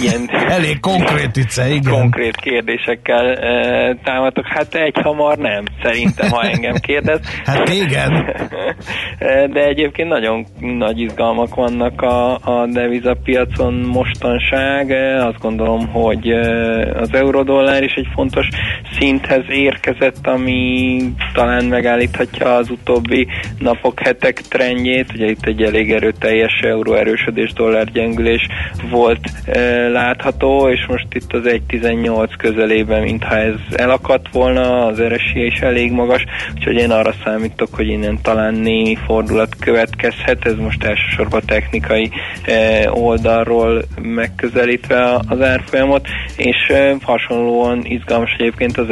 ilyen... 0.00 0.30
Elég 0.58 0.80
konkrét 0.80 1.36
itt, 1.36 1.56
igen. 1.70 1.92
Konkrét 1.92 2.36
kérdésekkel 2.36 3.32
e, 3.32 3.96
támadtok. 4.04 4.46
Hát 4.46 4.74
egy 4.74 4.96
hamar 5.02 5.38
nem, 5.38 5.64
szerintem, 5.82 6.30
ha 6.30 6.42
engem 6.42 6.74
kérdez. 6.74 7.20
hát 7.44 7.68
igen. 7.68 8.12
De 9.52 9.60
egyébként 9.60 10.08
nagyon 10.08 10.46
nagy 10.60 11.00
izgalmak 11.00 11.54
vannak 11.54 12.02
a, 12.02 12.34
a 12.34 12.66
devizapiacon 12.66 13.74
mostanság. 13.74 14.90
Azt 15.20 15.38
gondolom, 15.38 15.88
hogy 15.88 16.30
az 16.94 17.14
eurodollár 17.14 17.82
is 17.82 17.92
egy 17.92 18.08
fontos 18.14 18.48
szinthez 18.98 19.44
érkezett, 19.86 20.26
ami 20.26 21.02
talán 21.32 21.64
megállíthatja 21.64 22.54
az 22.54 22.70
utóbbi 22.70 23.26
napok, 23.58 24.00
hetek 24.00 24.40
trendjét. 24.40 25.12
Ugye 25.14 25.26
itt 25.26 25.46
egy 25.46 25.62
elég 25.62 25.92
erőteljes 25.92 26.60
euró 26.60 26.94
erősödés, 26.94 27.52
dollár 27.52 27.92
gyengülés 27.92 28.46
volt 28.90 29.20
e, 29.46 29.88
látható, 29.88 30.68
és 30.68 30.86
most 30.88 31.06
itt 31.10 31.32
az 31.32 31.42
1.18 31.44 32.30
közelében, 32.38 33.02
mintha 33.02 33.36
ez 33.36 33.54
elakadt 33.72 34.26
volna, 34.32 34.86
az 34.86 35.02
RSI 35.02 35.44
is 35.44 35.60
elég 35.60 35.92
magas, 35.92 36.24
úgyhogy 36.54 36.76
én 36.76 36.90
arra 36.90 37.14
számítok, 37.24 37.74
hogy 37.74 37.88
innen 37.88 38.18
talán 38.22 38.54
némi 38.54 38.96
fordulat 39.06 39.56
következhet, 39.58 40.44
ez 40.46 40.56
most 40.56 40.84
elsősorban 40.84 41.40
technikai 41.46 42.10
e, 42.44 42.90
oldalról 42.90 43.82
megközelítve 44.02 45.20
az 45.28 45.40
árfolyamot, 45.40 46.06
és 46.36 46.68
e, 46.68 46.96
hasonlóan 47.02 47.80
izgalmas 47.84 48.34
egyébként 48.38 48.78
az 48.78 48.90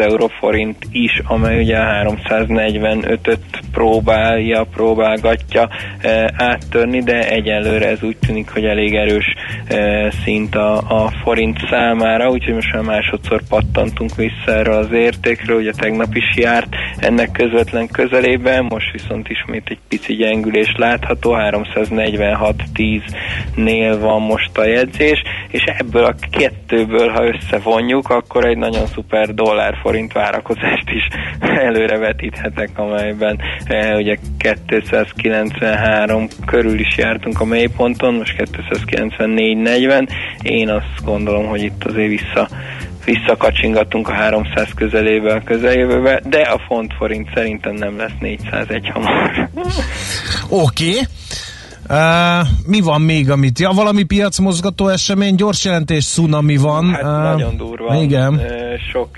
euroforint 0.80 0.88
is, 0.92 1.22
amely 1.24 1.62
ugye 1.62 1.76
345-öt 1.76 3.38
próbálja, 3.72 4.64
próbálgatja 4.64 5.68
e, 6.00 6.32
áttörni, 6.36 7.02
de 7.02 7.28
egyelőre 7.28 7.88
ez 7.88 8.02
úgy 8.02 8.16
tűnik, 8.16 8.50
hogy 8.50 8.64
elég 8.64 8.94
erős 8.94 9.34
e, 9.66 10.10
szint 10.24 10.54
a, 10.54 10.76
a 10.76 11.10
forint 11.22 11.58
számára, 11.70 12.30
úgyhogy 12.30 12.54
most 12.54 12.72
már 12.72 12.82
másodszor 12.82 13.42
pattantunk 13.48 14.16
vissza 14.16 14.52
erre 14.52 14.76
az 14.76 14.92
értékről, 14.92 15.58
ugye 15.58 15.72
tegnap 15.72 16.14
is 16.14 16.36
járt 16.36 16.68
ennek 16.98 17.32
közvetlen 17.32 17.88
közelében, 17.88 18.64
most 18.64 18.92
viszont 18.92 19.28
ismét 19.28 19.68
egy 19.68 19.78
pici 19.88 20.14
gyengülés 20.14 20.74
látható, 20.76 21.34
346.10-nél 21.36 23.96
van 24.00 24.20
most 24.20 24.58
a 24.58 24.64
jegyzés, 24.64 25.22
és 25.48 25.62
ebből 25.78 26.04
a 26.04 26.14
kettőből, 26.30 27.08
ha 27.08 27.26
összevonjuk, 27.26 28.08
akkor 28.08 28.44
egy 28.44 28.56
nagyon 28.56 28.86
szuper 28.86 29.34
dollár-forint 29.34 30.12
várakozást 30.70 30.90
is 30.90 31.08
előre 31.40 31.98
vetíthetek, 31.98 32.78
amelyben 32.78 33.40
e, 33.64 33.96
ugye 33.96 34.16
293 34.38 36.28
körül 36.46 36.78
is 36.78 36.96
jártunk 36.96 37.40
a 37.40 37.44
mélyponton, 37.44 38.14
most 38.14 38.36
294 38.36 39.56
40. 39.56 40.08
Én 40.42 40.68
azt 40.68 41.04
gondolom, 41.04 41.46
hogy 41.46 41.62
itt 41.62 41.84
azért 41.84 42.08
vissza 42.08 42.48
visszakacsingatunk 43.04 44.08
a 44.08 44.12
300 44.12 44.68
közelébe 44.74 45.32
a 45.34 45.42
közeljövőbe, 45.44 46.20
de 46.24 46.40
a 46.40 46.58
font 46.66 46.94
forint 46.98 47.28
szerintem 47.34 47.74
nem 47.74 47.96
lesz 47.96 48.18
401 48.20 48.88
hamar. 48.88 49.48
Oké. 50.48 50.88
Okay. 50.88 51.00
Uh, 51.90 52.46
mi 52.66 52.80
van 52.80 53.00
még, 53.00 53.30
amit? 53.30 53.58
Ja, 53.58 53.70
valami 53.70 54.02
piacmozgató 54.02 54.88
esemény, 54.88 55.34
gyors 55.34 55.64
jelentés, 55.64 56.08
cunami 56.08 56.56
van. 56.56 56.92
Hát 56.92 57.02
uh, 57.02 57.38
nagyon 57.38 57.56
durva. 57.56 57.94
Igen. 57.94 58.40
Sok 58.92 59.08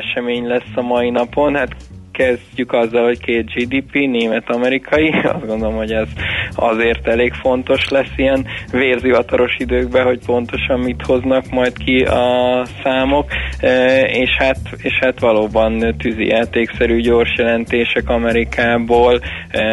esemény 0.00 0.46
lesz 0.46 0.72
a 0.74 0.80
mai 0.80 1.10
napon. 1.10 1.54
Hát 1.54 1.76
kezdjük 2.20 2.72
azzal, 2.72 3.04
hogy 3.04 3.20
két 3.20 3.52
GDP, 3.54 3.92
német-amerikai, 3.92 5.08
azt 5.34 5.46
gondolom, 5.46 5.74
hogy 5.74 5.92
ez 5.92 6.08
azért 6.54 7.06
elég 7.06 7.32
fontos 7.32 7.88
lesz 7.88 8.12
ilyen 8.16 8.46
vérzivataros 8.72 9.56
időkben, 9.58 10.04
hogy 10.04 10.18
pontosan 10.26 10.80
mit 10.80 11.02
hoznak 11.02 11.50
majd 11.50 11.78
ki 11.78 12.02
a 12.02 12.64
számok, 12.82 13.26
e, 13.58 14.00
és 14.00 14.30
hát, 14.38 14.58
és 14.76 14.98
hát 15.00 15.20
valóban 15.20 15.94
játékszerű 16.18 17.00
gyors 17.00 17.34
jelentések 17.36 18.08
Amerikából, 18.08 19.20
e, 19.50 19.64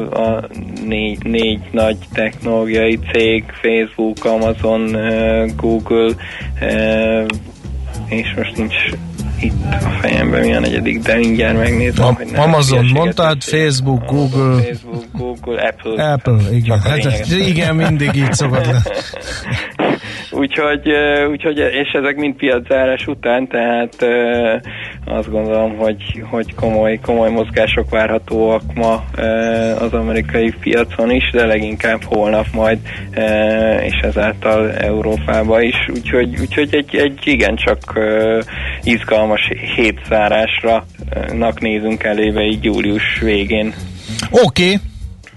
a 0.00 0.48
négy, 0.86 1.24
négy 1.24 1.60
nagy 1.70 1.96
technológiai 2.12 2.98
cég, 3.12 3.44
Facebook, 3.62 4.24
Amazon, 4.24 4.96
e, 4.96 5.46
Google, 5.56 6.12
és 8.08 8.34
most 8.36 8.56
nincs 8.56 8.74
itt 9.40 9.52
a 9.70 9.88
fejemben 10.00 10.40
mi 10.40 10.54
a 10.54 10.60
negyedik, 10.60 11.02
de 11.02 11.16
mindjárt 11.16 11.56
megnézem, 11.56 12.04
a, 12.04 12.12
hogy 12.12 12.26
nem 12.26 12.40
Amazon 12.40 12.84
mondtad, 12.84 13.42
Facebook, 13.42 14.04
Google, 14.04 14.62
Facebook, 14.62 15.04
Google, 15.12 15.62
Apple. 15.68 16.12
Apple, 16.12 16.56
igen. 16.56 16.80
Hát, 16.80 17.26
igen, 17.30 17.76
mindig 17.76 18.14
így 18.14 18.32
szokott. 18.32 18.66
úgyhogy, 20.30 20.92
úgyhogy, 21.30 21.58
és 21.58 21.90
ezek 21.92 22.16
mind 22.16 22.34
piaczárás 22.34 23.06
után, 23.06 23.48
tehát 23.48 23.94
azt 25.04 25.30
gondolom, 25.30 25.76
hogy, 25.76 26.22
hogy 26.30 26.54
komoly, 26.54 26.98
komoly 27.02 27.30
mozgások 27.30 27.90
várhatóak 27.90 28.62
ma 28.74 29.04
az 29.78 29.92
amerikai 29.92 30.54
piacon 30.60 31.10
is, 31.10 31.30
de 31.32 31.46
leginkább 31.46 32.02
holnap 32.02 32.46
majd, 32.52 32.78
és 33.82 34.00
ezáltal 34.02 34.72
Európába 34.72 35.60
is. 35.60 35.88
Úgyhogy, 35.94 36.40
úgyhogy 36.40 36.74
egy, 36.74 36.96
egy 36.96 37.18
igencsak 37.24 37.98
izgalmas 38.82 39.50
hétzárásra 39.76 40.84
nézünk 41.60 42.02
elébe 42.02 42.42
így 42.42 42.64
július 42.64 43.18
végén. 43.20 43.74
Oké, 44.30 44.64
okay. 44.64 44.76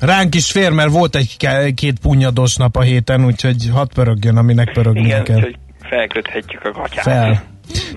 Ránk 0.01 0.35
is 0.35 0.51
fér, 0.51 0.71
mert 0.71 0.89
volt 0.89 1.15
egy-két 1.15 1.99
punyados 1.99 2.55
nap 2.55 2.75
a 2.75 2.81
héten, 2.81 3.25
úgyhogy 3.25 3.69
hadd 3.73 3.87
pörögjön, 3.93 4.37
aminek 4.37 4.71
pörögni 4.71 5.01
Igen, 5.01 5.23
kell. 5.23 5.35
úgyhogy 5.35 5.57
felköthetjük 5.89 6.65
a 6.65 6.71
gatyát. 6.71 7.03
Fel. 7.03 7.43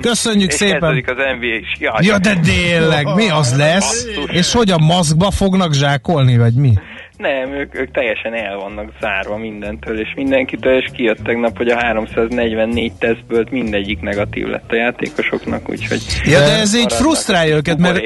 Köszönjük 0.00 0.50
és 0.50 0.56
szépen! 0.56 1.04
az 1.06 1.16
NBA 1.38 1.54
is. 1.60 1.76
Jaj, 1.78 2.04
ja, 2.04 2.18
de 2.18 2.34
tényleg, 2.34 3.14
mi 3.14 3.30
az 3.30 3.56
lesz? 3.56 4.06
És 4.26 4.52
hogy 4.52 4.70
a 4.70 4.78
maszkba 4.78 5.30
fognak 5.30 5.72
zsákolni, 5.72 6.36
vagy 6.36 6.54
mi? 6.54 6.72
Nem, 7.24 7.52
ők, 7.52 7.74
ők 7.74 7.90
teljesen 7.90 8.34
el 8.34 8.56
vannak 8.56 8.92
zárva 9.00 9.36
mindentől 9.36 10.00
és 10.00 10.12
mindenkitől, 10.16 10.78
és 10.78 10.90
kijött 10.92 11.24
tegnap, 11.24 11.56
hogy 11.56 11.68
a 11.68 11.76
344 11.76 12.92
tesztből 12.92 13.46
mindegyik 13.50 14.00
negatív 14.00 14.46
lett 14.46 14.70
a 14.70 14.74
játékosoknak, 14.74 15.70
úgyhogy... 15.70 16.02
Ja, 16.24 16.38
de 16.38 16.58
ez 16.58 16.76
így 16.76 16.92
frusztrálja 16.92 17.56
őket, 17.56 17.78
mert 17.78 18.00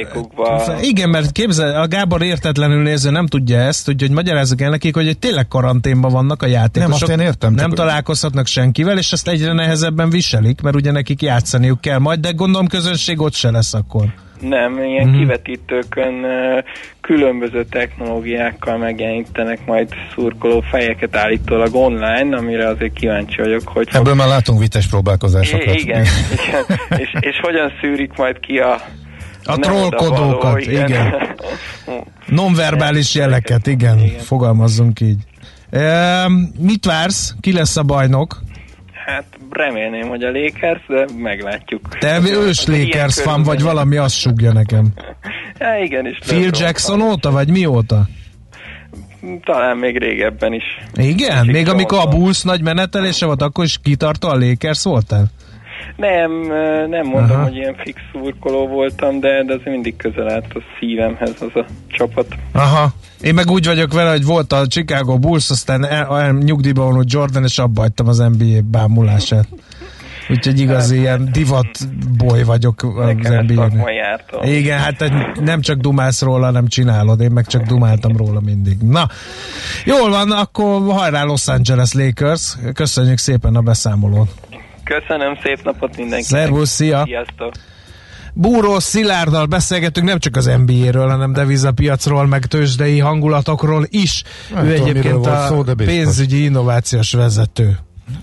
igen, 0.81 1.09
mert 1.09 1.33
képzel, 1.33 1.81
a 1.81 1.89
Gábor 1.89 2.23
értetlenül 2.23 2.83
néző 2.83 3.11
nem 3.11 3.27
tudja 3.27 3.59
ezt, 3.59 3.89
úgyhogy 3.89 4.11
magyarázzuk 4.11 4.61
el 4.61 4.71
nekik, 4.71 4.95
hogy 4.95 5.19
tényleg 5.19 5.49
karanténban 5.49 6.13
vannak 6.13 6.43
a 6.43 6.47
játékosok. 6.47 7.01
Nem, 7.01 7.11
azt 7.11 7.21
én 7.21 7.27
értem, 7.27 7.55
Nem 7.55 7.71
találkozhatnak 7.71 8.47
senkivel, 8.47 8.99
és 8.99 9.13
ezt 9.13 9.29
egyre 9.29 9.53
nehezebben 9.53 10.11
viselik, 10.11 10.61
mert 10.61 10.77
ugye 10.77 10.91
nekik 10.91 11.23
játszaniuk 11.23 11.81
kell 11.81 11.99
majd, 11.99 12.21
de 12.21 12.31
gondolom 12.31 12.67
közönség 12.67 13.21
ott 13.21 13.35
se 13.35 13.51
lesz 13.51 13.75
akkor. 13.75 14.05
Nem, 14.41 14.83
ilyen 14.85 15.07
Mhm. 15.07 15.17
mm 15.17 15.19
kivetítőkön 15.19 16.15
különböző 17.01 17.65
technológiákkal 17.65 18.77
megjelenítenek 18.77 19.67
majd 19.67 19.89
szurkoló 20.15 20.61
fejeket 20.71 21.17
állítólag 21.17 21.75
online, 21.75 22.37
amire 22.37 22.69
azért 22.69 22.93
kíváncsi 22.93 23.37
vagyok, 23.41 23.63
hogy 23.69 23.89
fog 23.91 24.01
Ebből 24.01 24.15
már 24.15 24.29
látunk 24.29 24.61
vites 24.61 24.87
próbálkozásokat. 24.87 25.75
I- 25.75 25.81
igen, 25.81 26.05
igen. 26.47 26.65
És, 26.99 27.15
és 27.21 27.41
hogyan 27.43 27.73
szűrik 27.81 28.17
majd 28.17 28.41
ki 28.41 28.59
a 28.59 28.73
A 29.45 29.51
nem 29.51 29.61
trollkodókat, 29.61 30.35
odavaló, 30.37 30.57
igen. 30.59 31.15
Nonverbális 32.27 33.15
jeleket, 33.15 33.67
igen, 33.67 33.99
Igen. 33.99 34.19
fogalmazzunk 34.21 35.01
így. 35.01 35.19
E, 35.71 36.25
mit 36.59 36.85
vársz? 36.85 37.35
Ki 37.41 37.53
lesz 37.53 37.77
a 37.77 37.83
bajnok? 37.83 38.41
Hát 39.09 39.25
remélném, 39.51 40.09
hogy 40.09 40.23
a 40.23 40.31
Lakers, 40.31 40.87
de 40.87 41.07
meglátjuk. 41.17 41.99
Te 41.99 42.21
ős 42.31 42.67
Lakers 42.67 43.21
fan 43.21 43.43
vagy 43.43 43.63
valami, 43.63 43.97
azt 43.97 44.15
sugja 44.19 44.53
nekem. 44.53 44.87
Ja, 45.59 45.85
igen, 45.85 46.07
és 46.07 46.19
Phil 46.19 46.51
Jackson 46.53 46.99
fan. 46.99 47.09
óta, 47.09 47.31
vagy 47.31 47.51
mióta? 47.51 48.07
Talán 49.45 49.77
még 49.77 49.99
régebben 49.99 50.53
is. 50.53 50.65
Igen? 50.95 51.47
Még 51.47 51.69
amikor 51.69 51.99
a. 51.99 52.09
Bulls 52.09 52.43
nagy 52.43 52.63
menetelése 52.63 53.27
volt, 53.27 53.43
akkor 53.43 53.65
is 53.65 53.79
kitartó 53.83 54.29
a 54.29 54.39
Lakers 54.39 54.83
voltál? 54.83 55.27
Nem, 55.97 56.33
nem 56.89 57.07
mondom, 57.07 57.37
Aha. 57.37 57.43
hogy 57.43 57.57
ilyen 57.57 57.75
fix 57.75 58.01
szurkoló 58.13 58.67
voltam, 58.67 59.21
de, 59.21 59.45
de 59.45 59.53
azért 59.53 59.71
mindig 59.71 59.97
közel 59.97 60.31
állt 60.31 60.55
a 60.55 60.61
szívemhez 60.79 61.35
az 61.41 61.63
a 61.63 61.65
csapat. 61.89 62.27
Aha. 62.53 62.93
Én 63.23 63.35
meg 63.35 63.51
úgy 63.51 63.67
vagyok 63.67 63.93
vele, 63.93 64.11
hogy 64.11 64.25
volt 64.25 64.53
a 64.53 64.67
Chicago 64.67 65.19
Bulls, 65.19 65.51
aztán 65.51 65.85
el, 65.85 66.19
el, 66.19 66.33
nyugdíjba 66.33 66.85
vonult 66.85 67.13
Jordan, 67.13 67.45
és 67.45 67.59
abba 67.59 67.81
hagytam 67.81 68.09
az 68.09 68.19
NBA 68.19 68.61
bámulását. 68.71 69.49
Úgyhogy 70.31 70.61
igazi 70.61 70.99
ilyen 70.99 71.29
divat 71.33 71.69
boy 72.17 72.43
vagyok 72.43 72.83
az 72.83 73.15
járta. 73.87 74.45
Igen, 74.45 74.79
hát 74.79 75.13
nem 75.41 75.61
csak 75.61 75.77
dumálsz 75.79 76.23
róla, 76.23 76.45
hanem 76.45 76.67
csinálod. 76.67 77.21
Én 77.21 77.31
meg 77.31 77.47
csak 77.47 77.63
dumáltam 77.63 78.17
róla 78.17 78.41
mindig. 78.41 78.77
Na, 78.81 79.09
jól 79.85 80.11
van, 80.11 80.31
akkor 80.31 80.93
hajrá 80.93 81.23
Los 81.23 81.49
Angeles 81.49 81.93
Lakers. 81.93 82.57
Köszönjük 82.75 83.19
szépen 83.19 83.57
a 83.57 83.61
beszámolót. 83.61 84.31
Köszönöm, 84.89 85.39
szép 85.43 85.65
napot 85.65 85.97
mindenkinek. 85.97 86.43
Szervusz, 86.43 86.71
szia! 86.71 87.03
Sziasztok! 87.05 87.53
Búró 88.35 88.79
Szilárddal 88.79 89.47
beszélgetünk 89.47 90.07
nem 90.07 90.19
csak 90.19 90.37
az 90.37 90.51
NBA-ről, 90.67 91.09
hanem 91.09 91.33
devizapiacról, 91.33 92.27
meg 92.27 92.47
tőzsdei 92.47 92.99
hangulatokról 92.99 93.87
is. 93.89 94.23
Nem 94.55 94.67
ő 94.67 94.75
tudom, 94.75 94.89
egyébként 94.89 95.27
a 95.27 95.47
szó, 95.49 95.63
de 95.63 95.75
biztos. 95.75 95.95
pénzügyi 95.95 96.45
innovációs 96.45 97.13
vezető. 97.13 97.79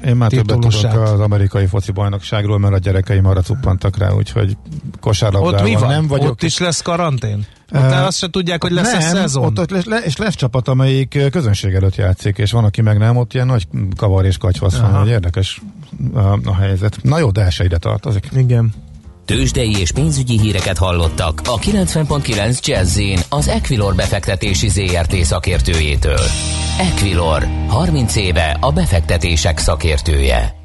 Én 0.05 0.15
már 0.15 0.29
többet 0.29 0.45
titulusát. 0.45 0.91
tudok 0.91 1.07
az 1.07 1.19
amerikai 1.19 1.65
foci 1.65 1.91
bajnokságról, 1.91 2.59
mert 2.59 2.73
a 2.73 2.77
gyerekeim 2.77 3.25
arra 3.25 3.41
cuppantak 3.41 3.97
rá, 3.97 4.11
úgyhogy 4.11 4.57
kosárlabdával 4.99 5.59
Ott 5.59 5.63
mi 5.67 5.75
van? 5.75 5.89
nem 5.89 6.07
vagyok. 6.07 6.29
Ott 6.29 6.43
is 6.43 6.57
lesz 6.57 6.81
karantén? 6.81 7.45
Ott 7.71 7.81
Eh, 7.81 8.05
azt 8.05 8.17
se 8.17 8.29
tudják, 8.29 8.61
hogy 8.61 8.71
lesz 8.71 8.91
nem, 8.91 8.97
a 8.97 9.01
szezon? 9.01 9.43
Ott, 9.43 9.59
ott 9.59 9.69
lesz, 9.69 9.85
le, 9.85 9.97
és 9.97 10.17
lesz 10.17 10.35
csapat, 10.35 10.67
amelyik 10.67 11.19
közönség 11.31 11.73
előtt 11.73 11.95
játszik, 11.95 12.37
és 12.37 12.51
van, 12.51 12.63
aki 12.63 12.81
meg 12.81 12.97
nem, 12.97 13.17
ott 13.17 13.33
ilyen 13.33 13.45
nagy 13.47 13.67
kavar 13.95 14.25
és 14.25 14.37
katyvasz 14.37 14.77
van, 14.77 14.93
hogy 14.93 15.07
érdekes 15.07 15.61
a, 16.13 16.39
a 16.45 16.55
helyzet. 16.55 16.97
Na 17.03 17.19
jó, 17.19 17.31
de 17.31 17.41
el 17.41 17.49
se 17.49 17.63
ide 17.63 17.77
tartozik. 17.77 18.27
Igen. 18.35 18.73
Tőzsdei 19.25 19.79
és 19.79 19.91
pénzügyi 19.91 20.39
híreket 20.39 20.77
hallottak 20.77 21.41
a 21.45 21.59
90.9 21.59 22.59
jazz 22.61 22.99
az 23.29 23.47
Equilor 23.47 23.95
befektetési 23.95 24.69
ZRT 24.69 25.15
szakértőjétől. 25.15 26.25
Equilor, 26.79 27.47
30 27.67 28.15
éve 28.15 28.57
a 28.59 28.71
befektetések 28.71 29.57
szakértője. 29.57 30.64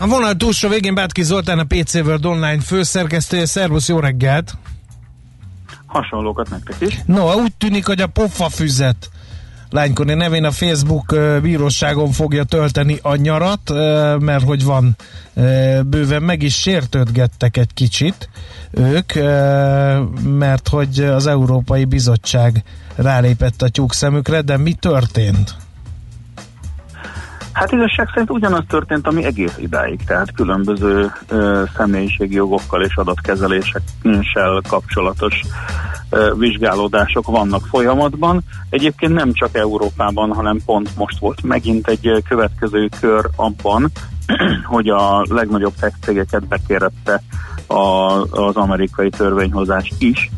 A 0.00 0.06
vonal 0.06 0.34
túlsó 0.34 0.68
végén 0.68 0.94
Bátki 0.94 1.22
Zoltán, 1.22 1.58
a 1.58 1.64
PC 1.64 1.94
World 1.94 2.26
Online 2.26 2.60
főszerkesztője. 2.60 3.46
Szervusz, 3.46 3.88
jó 3.88 3.98
reggelt! 3.98 4.54
Hasonlókat 5.86 6.50
nektek 6.50 6.76
is. 6.80 6.98
No, 7.06 7.32
úgy 7.32 7.52
tűnik, 7.58 7.86
hogy 7.86 8.00
a 8.00 8.06
pofa 8.06 8.48
füzet 8.48 9.10
lánykori 9.70 10.14
nevén 10.14 10.44
a 10.44 10.50
Facebook 10.50 11.16
bíróságon 11.42 12.10
fogja 12.10 12.44
tölteni 12.44 12.98
a 13.02 13.16
nyarat, 13.16 13.70
mert 14.18 14.44
hogy 14.44 14.64
van 14.64 14.96
bőven 15.86 16.22
meg 16.22 16.42
is 16.42 16.54
sértődgettek 16.54 17.56
egy 17.56 17.74
kicsit 17.74 18.28
ők, 18.70 19.14
mert 20.22 20.68
hogy 20.68 21.00
az 21.00 21.26
Európai 21.26 21.84
Bizottság 21.84 22.62
rálépett 22.94 23.62
a 23.62 23.68
tyúk 23.68 23.92
szemükre, 23.92 24.40
de 24.40 24.56
mi 24.56 24.72
történt? 24.72 25.56
Hát 27.58 27.72
igazság 27.72 28.08
szerint 28.08 28.30
ugyanaz 28.30 28.64
történt, 28.68 29.06
ami 29.06 29.24
egész 29.24 29.56
idáig, 29.58 30.04
tehát 30.04 30.32
különböző 30.32 31.12
ö, 31.28 31.62
személyiségi 31.76 32.34
jogokkal 32.34 32.82
és 32.82 32.96
adatkezeléssel 32.96 34.60
kapcsolatos 34.68 35.40
ö, 36.10 36.32
vizsgálódások 36.36 37.26
vannak 37.26 37.66
folyamatban. 37.66 38.40
Egyébként 38.70 39.14
nem 39.14 39.32
csak 39.32 39.56
Európában, 39.56 40.32
hanem 40.32 40.58
pont 40.64 40.96
most 40.96 41.18
volt 41.18 41.42
megint 41.42 41.88
egy 41.88 42.22
következő 42.28 42.88
kör 43.00 43.28
abban, 43.36 43.90
hogy 44.64 44.88
a 44.88 45.24
legnagyobb 45.28 45.74
tech 45.80 45.96
cégeket 46.00 46.46
bekérette 46.46 47.22
a, 47.66 47.76
az 48.30 48.56
amerikai 48.56 49.10
törvényhozás 49.10 49.92
is, 49.98 50.30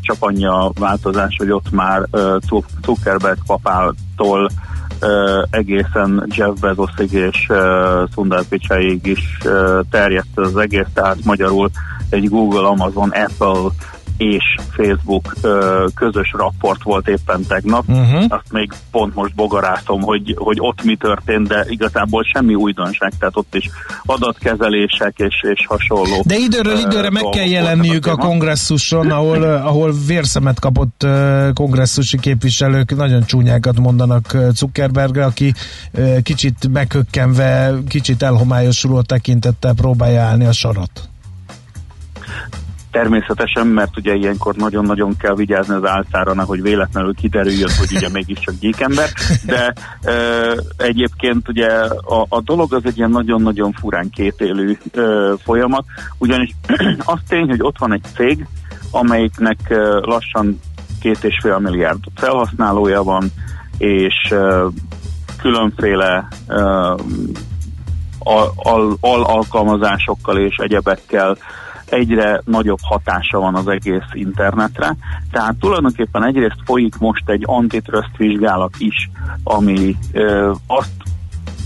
csak 0.00 0.16
annyi 0.18 0.46
a 0.46 0.72
változás, 0.78 1.36
hogy 1.38 1.50
ott 1.50 1.70
már 1.70 2.02
Zuckerberg 2.82 3.38
papától 3.46 4.50
egészen 5.50 6.26
Jeff 6.28 6.60
Bezosig 6.60 7.12
és 7.12 7.46
Sundar 8.12 8.44
Pichaiig 8.44 9.06
is 9.06 9.38
terjedt 9.90 10.38
az 10.38 10.56
egész, 10.56 10.86
tehát 10.94 11.24
magyarul 11.24 11.70
egy 12.10 12.28
Google, 12.28 12.66
Amazon, 12.66 13.10
Apple 13.10 13.70
és 14.18 14.44
Facebook 14.70 15.32
uh, 15.42 15.52
közös 15.94 16.34
rapport 16.36 16.82
volt 16.82 17.08
éppen 17.08 17.46
tegnap. 17.46 17.88
Uh-huh. 17.88 18.24
Azt 18.28 18.52
még 18.52 18.72
pont 18.90 19.14
most 19.14 19.34
bogarászom, 19.34 20.00
hogy, 20.00 20.34
hogy 20.38 20.56
ott 20.60 20.82
mi 20.82 20.96
történt, 20.96 21.48
de 21.48 21.64
igazából 21.68 22.24
semmi 22.24 22.54
újdonság, 22.54 23.12
tehát 23.18 23.36
ott 23.36 23.54
is 23.54 23.70
adatkezelések 24.04 25.18
és, 25.18 25.42
és 25.42 25.66
hasonló. 25.66 26.22
De 26.26 26.36
időről 26.36 26.76
ö, 26.76 26.80
időre 26.86 27.10
meg 27.10 27.22
kell 27.22 27.46
jelenniük 27.46 28.06
a 28.06 28.14
téma. 28.14 28.28
kongresszuson, 28.28 29.10
ahol, 29.10 29.42
ö, 29.42 29.54
ahol 29.54 29.92
vérszemet 30.06 30.60
kapott 30.60 31.02
ö, 31.02 31.48
kongresszusi 31.54 32.18
képviselők 32.18 32.96
nagyon 32.96 33.24
csúnyákat 33.24 33.78
mondanak 33.78 34.32
ö, 34.32 34.48
Zuckerbergre, 34.54 35.24
aki 35.24 35.54
ö, 35.92 36.16
kicsit 36.22 36.68
meghökkenve, 36.72 37.74
kicsit 37.88 38.22
elhomályosuló 38.22 39.02
tekintettel 39.02 39.74
próbálja 39.74 40.22
állni 40.22 40.44
a 40.44 40.52
sarat. 40.52 41.08
Természetesen, 42.90 43.66
mert 43.66 43.96
ugye 43.96 44.14
ilyenkor 44.14 44.54
nagyon-nagyon 44.54 45.16
kell 45.16 45.34
vigyázni 45.34 45.74
az 45.74 45.86
álcára, 45.86 46.44
hogy 46.44 46.62
véletlenül 46.62 47.14
kiderüljön, 47.14 47.70
hogy 47.78 47.96
ugye 47.96 48.08
mégiscsak 48.12 48.54
gyíkember, 48.60 49.08
de 49.46 49.72
e, 50.02 50.12
egyébként 50.76 51.48
ugye 51.48 51.68
a, 51.88 52.26
a 52.28 52.40
dolog 52.40 52.74
az 52.74 52.82
egy 52.84 52.96
ilyen 52.96 53.10
nagyon-nagyon 53.10 53.72
furán 53.72 54.10
kétélű 54.10 54.78
e, 54.92 55.00
folyamat, 55.44 55.84
ugyanis 56.18 56.50
az 57.04 57.18
tény, 57.28 57.48
hogy 57.48 57.62
ott 57.62 57.78
van 57.78 57.92
egy 57.92 58.04
cég, 58.14 58.46
amelyiknek 58.90 59.58
e, 59.70 59.76
lassan 59.82 60.60
két 61.00 61.24
és 61.24 61.38
fél 61.42 61.58
milliárd 61.58 62.00
felhasználója 62.14 63.02
van, 63.02 63.32
és 63.78 64.30
e, 64.30 64.62
különféle 65.40 66.28
e, 66.46 66.54
al, 68.18 68.52
al, 68.56 68.96
al 69.00 69.22
alkalmazásokkal 69.22 70.38
és 70.38 70.56
egyebekkel 70.56 71.36
egyre 71.90 72.40
nagyobb 72.44 72.78
hatása 72.82 73.38
van 73.38 73.54
az 73.54 73.68
egész 73.68 74.10
internetre. 74.12 74.96
Tehát 75.30 75.54
tulajdonképpen 75.56 76.24
egyrészt 76.24 76.60
folyik 76.64 76.98
most 76.98 77.28
egy 77.28 77.42
antitrust 77.46 78.16
vizsgálat 78.16 78.74
is, 78.78 79.10
ami 79.42 79.96
ö, 80.12 80.52
azt 80.66 80.92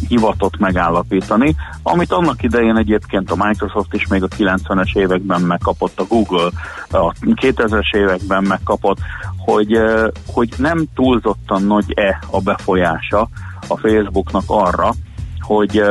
hivatott 0.08 0.58
megállapítani, 0.58 1.54
amit 1.82 2.12
annak 2.12 2.42
idején 2.42 2.76
egyébként 2.76 3.30
a 3.30 3.46
Microsoft 3.46 3.94
is 3.94 4.06
még 4.06 4.22
a 4.22 4.28
90-es 4.28 4.96
években 4.96 5.40
megkapott, 5.40 6.00
a 6.00 6.04
Google 6.08 6.50
a 6.90 7.12
2000-es 7.20 7.96
években 7.96 8.42
megkapott, 8.42 8.98
hogy, 9.38 9.78
hogy 10.26 10.54
nem 10.56 10.84
túlzottan 10.94 11.62
nagy-e 11.62 12.18
a 12.30 12.40
befolyása 12.40 13.28
a 13.66 13.76
Facebooknak 13.76 14.44
arra, 14.46 14.92
hogy, 15.40 15.82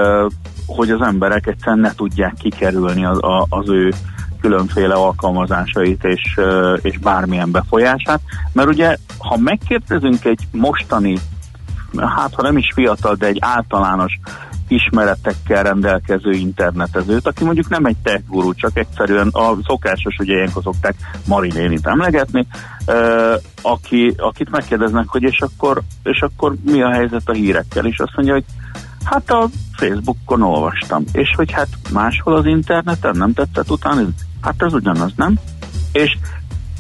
hogy 0.66 0.92
az 0.92 1.02
emberek 1.02 1.48
egyszerűen 1.48 1.80
ne 1.80 1.94
tudják 1.94 2.34
kikerülni 2.34 3.06
az, 3.06 3.20
az 3.50 3.70
ő 3.70 3.94
különféle 4.42 4.94
alkalmazásait 4.94 6.04
és, 6.04 6.40
és 6.82 6.98
bármilyen 6.98 7.52
befolyását. 7.52 8.22
Mert 8.54 8.68
ugye, 8.68 8.98
ha 9.18 9.38
megkérdezünk 9.38 10.26
egy 10.26 10.48
mostani, 10.52 11.18
hát 11.98 12.34
ha 12.34 12.42
nem 12.42 12.58
is 12.58 12.72
fiatal, 12.74 13.16
de 13.16 13.26
egy 13.26 13.38
általános 13.40 14.20
ismeretekkel 14.68 15.64
rendelkező 15.64 16.32
internetezőt, 16.32 17.28
aki 17.28 17.44
mondjuk 17.44 17.70
nem 17.70 17.86
egy 17.86 17.98
tech 18.04 18.24
guru, 18.28 18.54
csak 18.54 18.78
egyszerűen 18.78 19.28
a 19.28 19.56
szokásos, 19.66 20.16
ugye 20.20 20.34
ilyenkor 20.34 20.64
szokták 20.64 20.96
Marinénit 21.28 21.88
emlegetni, 21.88 22.48
ö, 22.86 23.34
aki, 23.62 24.14
akit 24.18 24.50
megkérdeznek, 24.50 25.08
hogy 25.08 25.24
és 25.24 25.42
akkor, 25.42 25.82
és 26.04 26.22
akkor 26.22 26.56
mi 26.66 26.82
a 26.82 26.92
helyzet 26.92 27.30
a 27.30 27.34
hírekkel, 27.34 27.86
és 27.86 28.00
azt 28.00 28.16
mondja, 28.16 28.34
hogy 28.34 28.46
hát 29.04 29.32
a 29.32 29.50
Facebookon 29.76 30.42
olvastam, 30.42 31.04
és 31.12 31.34
hogy 31.36 31.52
hát 31.52 31.68
máshol 31.92 32.36
az 32.36 32.46
interneten 32.46 33.18
nem 33.18 33.34
tetszett 33.34 33.72
utána, 33.72 34.02
hát 34.42 34.56
ez 34.58 34.74
ugyanaz, 34.74 35.12
nem? 35.16 35.40
És 35.92 36.18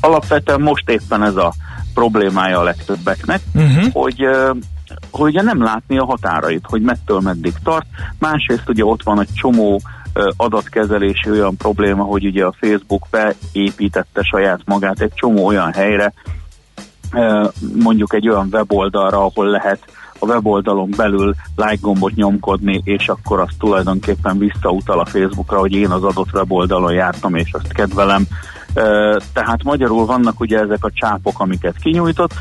alapvetően 0.02 0.62
most 0.62 0.90
éppen 0.90 1.24
ez 1.24 1.36
a 1.36 1.54
problémája 1.94 2.60
a 2.60 2.64
legtöbbeknek, 2.64 3.42
Uh-huh. 3.54 3.92
hogy 3.94 4.26
hogy 5.12 5.30
ugye 5.32 5.42
nem 5.42 5.64
látni 5.64 5.98
a 5.98 6.06
határait, 6.06 6.66
hogy 6.68 6.82
mettől 6.82 7.20
meddig 7.20 7.54
tart. 7.64 7.86
Másrészt 8.20 8.70
ugye 8.70 8.86
ott 8.86 9.04
van 9.04 9.20
egy 9.20 9.34
csomó 9.34 9.82
adatkezelési 10.38 11.30
olyan 11.30 11.58
probléma, 11.58 12.04
hogy 12.04 12.26
ugye 12.26 12.46
a 12.46 12.56
Facebook 12.60 13.08
beépítette 13.10 14.22
saját 14.22 14.60
magát 14.66 15.02
egy 15.02 15.14
csomó 15.14 15.46
olyan 15.46 15.74
helyre, 15.74 16.14
mondjuk 17.84 18.14
egy 18.14 18.30
olyan 18.30 18.48
weboldalra, 18.52 19.26
ahol 19.26 19.46
lehet 19.46 19.80
a 20.22 20.26
weboldalon 20.26 20.90
belül 20.98 21.36
like 21.56 21.78
gombot 21.82 22.16
nyomkodni, 22.16 22.82
és 22.84 23.08
akkor 23.08 23.40
az 23.40 23.50
tulajdonképpen 23.60 24.38
visszautal 24.38 25.00
a 25.00 25.06
Facebookra, 25.06 25.60
hogy 25.60 25.74
én 25.74 25.90
az 25.90 26.04
adott 26.04 26.34
weboldalon 26.34 26.94
jártam, 26.94 27.36
és 27.36 27.54
azt 27.54 27.74
kedvelem. 27.74 28.24
Tehát 29.34 29.64
magyarul 29.64 30.06
vannak 30.06 30.40
ugye 30.40 30.60
ezek 30.60 30.84
a 30.84 30.92
csápok, 30.94 31.40
amiket 31.40 31.76
kinyújtott, 31.82 32.34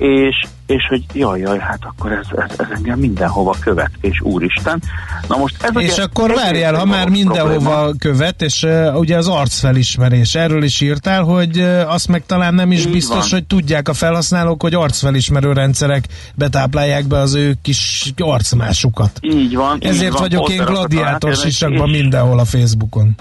és, 0.00 0.46
és 0.66 0.86
hogy 0.88 1.02
jaj, 1.12 1.40
jaj, 1.40 1.58
hát 1.58 1.78
akkor 1.82 2.12
ez, 2.12 2.26
ez, 2.36 2.58
ez 2.58 2.66
engem 2.74 2.98
mindenhova 2.98 3.56
követ, 3.60 3.90
és 4.00 4.20
úristen. 4.20 4.82
Na 5.28 5.36
most 5.36 5.62
ez 5.62 5.70
És 5.82 5.92
ugye 5.92 6.02
akkor 6.02 6.34
várjál, 6.34 6.74
ha 6.74 6.84
már 6.84 7.08
mindenhova 7.08 7.70
probléma. 7.70 7.92
követ, 7.98 8.42
és 8.42 8.62
uh, 8.62 8.98
ugye 8.98 9.16
az 9.16 9.28
arcfelismerés, 9.28 10.34
erről 10.34 10.62
is 10.62 10.80
írtál, 10.80 11.22
hogy 11.22 11.58
uh, 11.58 11.92
azt 11.92 12.08
meg 12.08 12.22
talán 12.26 12.54
nem 12.54 12.72
is 12.72 12.84
Így 12.84 12.92
biztos, 12.92 13.18
van. 13.18 13.28
hogy 13.30 13.44
tudják 13.44 13.88
a 13.88 13.94
felhasználók, 13.94 14.62
hogy 14.62 14.74
arcfelismerő 14.74 15.52
rendszerek 15.52 16.04
betáplálják 16.34 17.06
be 17.06 17.18
az 17.18 17.34
ő 17.34 17.56
kis 17.62 18.12
arcmásukat. 18.18 19.18
Így 19.20 19.54
van. 19.54 19.76
így 19.76 19.88
Ezért 19.88 20.12
van, 20.12 20.20
vagyok 20.20 20.48
én 20.50 20.64
gladiátor 20.64 21.34
sisakban 21.34 21.90
mindenhol 21.90 22.38
a 22.38 22.44
Facebookon. 22.44 23.14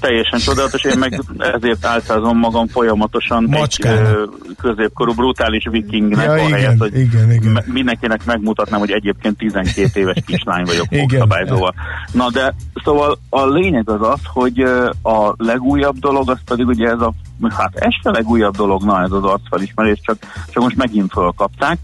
Teljesen 0.00 0.38
csodálatos, 0.38 0.84
én 0.84 0.98
meg 0.98 1.20
ezért 1.38 1.84
álcázom 1.84 2.38
magam 2.38 2.66
folyamatosan 2.66 3.44
Macskának. 3.44 4.08
egy 4.08 4.56
középkorú 4.56 5.12
brutális 5.12 5.66
vikingnek, 5.70 6.26
Ja, 6.26 6.36
igen, 6.36 6.46
ahelyett, 6.52 6.78
hogy 6.78 6.98
igen, 6.98 7.32
igen. 7.32 7.64
mindenkinek 7.66 8.24
megmutatnám, 8.24 8.80
hogy 8.80 8.90
egyébként 8.90 9.38
12 9.38 10.00
éves 10.00 10.16
kislány 10.26 10.64
vagyok 10.64 10.86
fogszabályzóval. 11.00 11.74
Na 12.12 12.30
de, 12.30 12.54
szóval 12.84 13.18
a 13.28 13.46
lényeg 13.46 13.90
az 13.90 14.08
az, 14.08 14.20
hogy 14.24 14.60
a 15.02 15.34
legújabb 15.36 15.98
dolog, 15.98 16.30
az 16.30 16.38
pedig 16.44 16.66
ugye 16.66 16.88
ez 16.88 17.00
a, 17.00 17.12
hát 17.48 17.74
ez 17.76 17.92
se 18.02 18.10
legújabb 18.10 18.56
dolog, 18.56 18.84
na 18.84 19.02
ez 19.02 19.10
az 19.10 19.24
arcfelismerés, 19.24 20.00
csak, 20.02 20.16
csak 20.50 20.62
most 20.62 20.76
megint 20.76 21.12
fölkapták, 21.12 21.78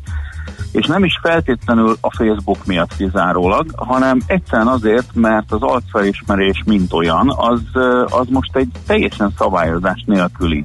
és 0.76 0.86
nem 0.86 1.04
is 1.04 1.18
feltétlenül 1.22 1.96
a 2.00 2.14
Facebook 2.14 2.66
miatt 2.66 2.96
kizárólag, 2.96 3.70
hanem 3.76 4.20
egyszerűen 4.26 4.66
azért, 4.66 5.14
mert 5.14 5.52
az 5.52 5.62
arcfelismerés 5.62 6.62
mint 6.66 6.92
olyan, 6.92 7.32
az, 7.36 7.60
ö, 7.72 8.04
az 8.08 8.26
most 8.28 8.56
egy 8.56 8.68
teljesen 8.86 9.34
szabályozás 9.38 10.04
nélküli 10.06 10.64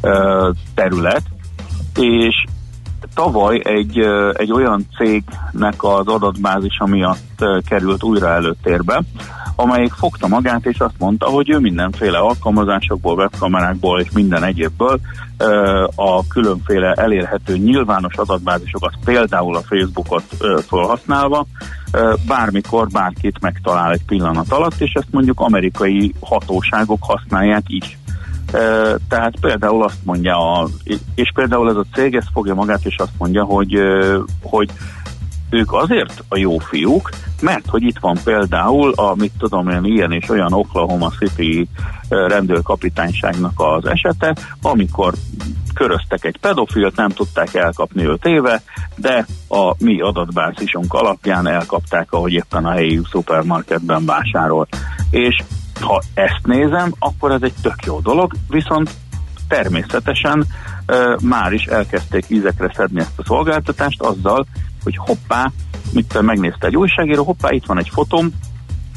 ö, 0.00 0.50
terület, 0.74 1.22
és 1.94 2.44
tavaly 3.14 3.60
egy, 3.64 3.98
ö, 3.98 4.32
egy 4.36 4.52
olyan 4.52 4.86
cégnek 4.96 5.82
az 5.82 6.06
adatbázisa 6.06 6.86
miatt 6.86 7.44
került 7.68 8.02
újra 8.02 8.28
előtérbe, 8.28 9.02
amelyik 9.56 9.92
fogta 9.92 10.26
magát 10.26 10.66
és 10.66 10.78
azt 10.78 10.98
mondta, 10.98 11.26
hogy 11.26 11.50
ő 11.50 11.58
mindenféle 11.58 12.18
alkalmazásokból, 12.18 13.14
webkamerákból 13.14 14.00
és 14.00 14.10
minden 14.10 14.44
egyébből 14.44 15.00
a 15.94 16.26
különféle 16.28 16.92
elérhető 16.92 17.56
nyilvános 17.56 18.14
adatbázisokat, 18.14 18.94
például 19.04 19.56
a 19.56 19.62
Facebookot 19.62 20.24
felhasználva, 20.68 21.46
bármikor 22.26 22.88
bárkit 22.88 23.40
megtalál 23.40 23.92
egy 23.92 24.04
pillanat 24.06 24.52
alatt, 24.52 24.80
és 24.80 24.92
ezt 24.92 25.08
mondjuk 25.10 25.40
amerikai 25.40 26.14
hatóságok 26.20 27.02
használják 27.02 27.64
is. 27.66 27.98
Tehát 29.08 29.40
például 29.40 29.84
azt 29.84 30.04
mondja, 30.04 30.52
a, 30.52 30.68
és 31.14 31.30
például 31.34 31.70
ez 31.70 31.76
a 31.76 31.86
cég 31.94 32.14
ezt 32.14 32.30
fogja 32.32 32.54
magát, 32.54 32.84
és 32.84 32.96
azt 32.96 33.18
mondja, 33.18 33.44
hogy, 33.44 33.78
hogy 34.42 34.70
ők 35.50 35.72
azért 35.72 36.24
a 36.28 36.36
jó 36.36 36.58
fiúk, 36.58 37.10
mert 37.40 37.66
hogy 37.66 37.82
itt 37.82 37.98
van 37.98 38.18
például 38.24 38.92
a, 38.92 39.14
mit 39.14 39.32
tudom 39.38 39.68
én, 39.68 39.84
ilyen 39.84 40.12
és 40.12 40.28
olyan 40.28 40.52
Oklahoma 40.52 41.10
City 41.18 41.68
rendőrkapitányságnak 42.08 43.52
az 43.54 43.86
esete, 43.86 44.36
amikor 44.62 45.14
köröztek 45.74 46.24
egy 46.24 46.38
pedofilt, 46.40 46.96
nem 46.96 47.08
tudták 47.08 47.54
elkapni 47.54 48.06
őt 48.06 48.24
éve, 48.24 48.62
de 48.96 49.26
a 49.48 49.74
mi 49.78 50.00
adatbázisunk 50.00 50.92
alapján 50.94 51.46
elkapták, 51.46 52.12
ahogy 52.12 52.32
éppen 52.32 52.64
a 52.64 52.70
helyi 52.70 53.00
szupermarketben 53.10 54.04
vásárol. 54.04 54.66
És 55.10 55.42
ha 55.80 56.02
ezt 56.14 56.40
nézem, 56.42 56.92
akkor 56.98 57.32
ez 57.32 57.42
egy 57.42 57.54
tök 57.62 57.84
jó 57.84 58.00
dolog, 58.00 58.32
viszont 58.48 58.90
természetesen 59.48 60.44
ö, 60.86 61.16
már 61.22 61.52
is 61.52 61.64
elkezdték 61.64 62.24
ízekre 62.28 62.72
szedni 62.74 63.00
ezt 63.00 63.18
a 63.18 63.24
szolgáltatást 63.24 64.00
azzal, 64.00 64.46
hogy 64.86 64.96
hoppá, 64.96 65.50
mit 65.92 66.20
megnézte 66.20 66.66
egy 66.66 66.76
újságíró, 66.76 67.24
hoppá, 67.24 67.50
itt 67.50 67.66
van 67.66 67.78
egy 67.78 67.88
fotóm, 67.92 68.32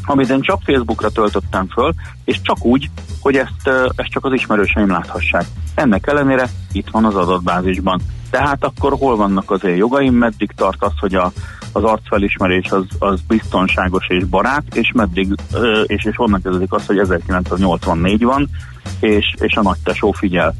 amit 0.05 0.29
én 0.29 0.41
csak 0.41 0.61
Facebookra 0.63 1.09
töltöttem 1.09 1.67
föl, 1.67 1.93
és 2.25 2.41
csak 2.41 2.65
úgy, 2.65 2.89
hogy 3.19 3.35
ezt, 3.35 3.67
ezt 3.95 4.09
csak 4.09 4.25
az 4.25 4.33
ismerőseim 4.33 4.89
láthassák. 4.89 5.45
Ennek 5.75 6.07
ellenére 6.07 6.49
itt 6.71 6.89
van 6.91 7.05
az 7.05 7.15
adatbázisban. 7.15 8.01
Tehát 8.29 8.63
akkor 8.63 8.93
hol 8.99 9.15
vannak 9.15 9.51
az 9.51 9.63
én 9.63 9.75
jogaim, 9.75 10.13
meddig 10.13 10.51
tart 10.55 10.83
az, 10.83 10.93
hogy 10.99 11.15
a, 11.15 11.31
az 11.71 11.83
arcfelismerés 11.83 12.71
az, 12.71 12.85
az 12.99 13.19
biztonságos 13.27 14.07
és 14.07 14.23
barát, 14.23 14.75
és 14.75 14.91
meddig, 14.93 15.35
és, 15.83 16.05
és 16.05 16.15
honnan 16.15 16.41
kezdődik 16.41 16.73
az, 16.73 16.85
hogy 16.85 16.97
1984 16.97 18.23
van, 18.23 18.49
és, 18.99 19.33
és 19.39 19.55
a 19.55 19.61
nagy 19.61 19.79
tesó 19.83 20.11
figyel. 20.11 20.55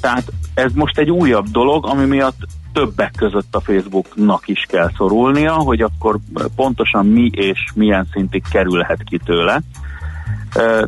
Tehát 0.00 0.32
ez 0.54 0.72
most 0.72 0.98
egy 0.98 1.10
újabb 1.10 1.46
dolog, 1.48 1.86
ami 1.86 2.04
miatt 2.04 2.46
többek 2.72 3.12
között 3.16 3.54
a 3.54 3.60
Facebooknak 3.60 4.48
is 4.48 4.66
kell 4.68 4.90
szorulnia, 4.96 5.52
hogy 5.52 5.80
akkor 5.80 6.18
pontosan 6.56 7.06
mi 7.06 7.30
és 7.34 7.58
milyen 7.74 8.06
szintig 8.12 8.42
kerülhet 8.50 9.02
ki 9.04 9.20
tőle. 9.24 9.60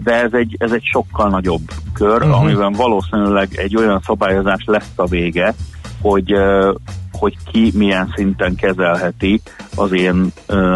De 0.03 0.23
ez 0.23 0.33
egy, 0.33 0.57
ez 0.59 0.73
egy 0.73 0.85
sokkal 0.85 1.29
nagyobb 1.29 1.71
kör, 1.93 2.23
uh-huh. 2.23 2.41
amiben 2.41 2.73
valószínűleg 2.73 3.49
egy 3.55 3.77
olyan 3.77 4.01
szabályozás 4.05 4.65
lesz 4.67 4.93
a 4.97 5.07
vége, 5.07 5.55
hogy, 6.03 6.35
hogy 7.13 7.37
ki 7.53 7.73
milyen 7.75 8.13
szinten 8.15 8.55
kezelheti 8.55 9.41
az 9.77 9.93
én, 9.93 10.33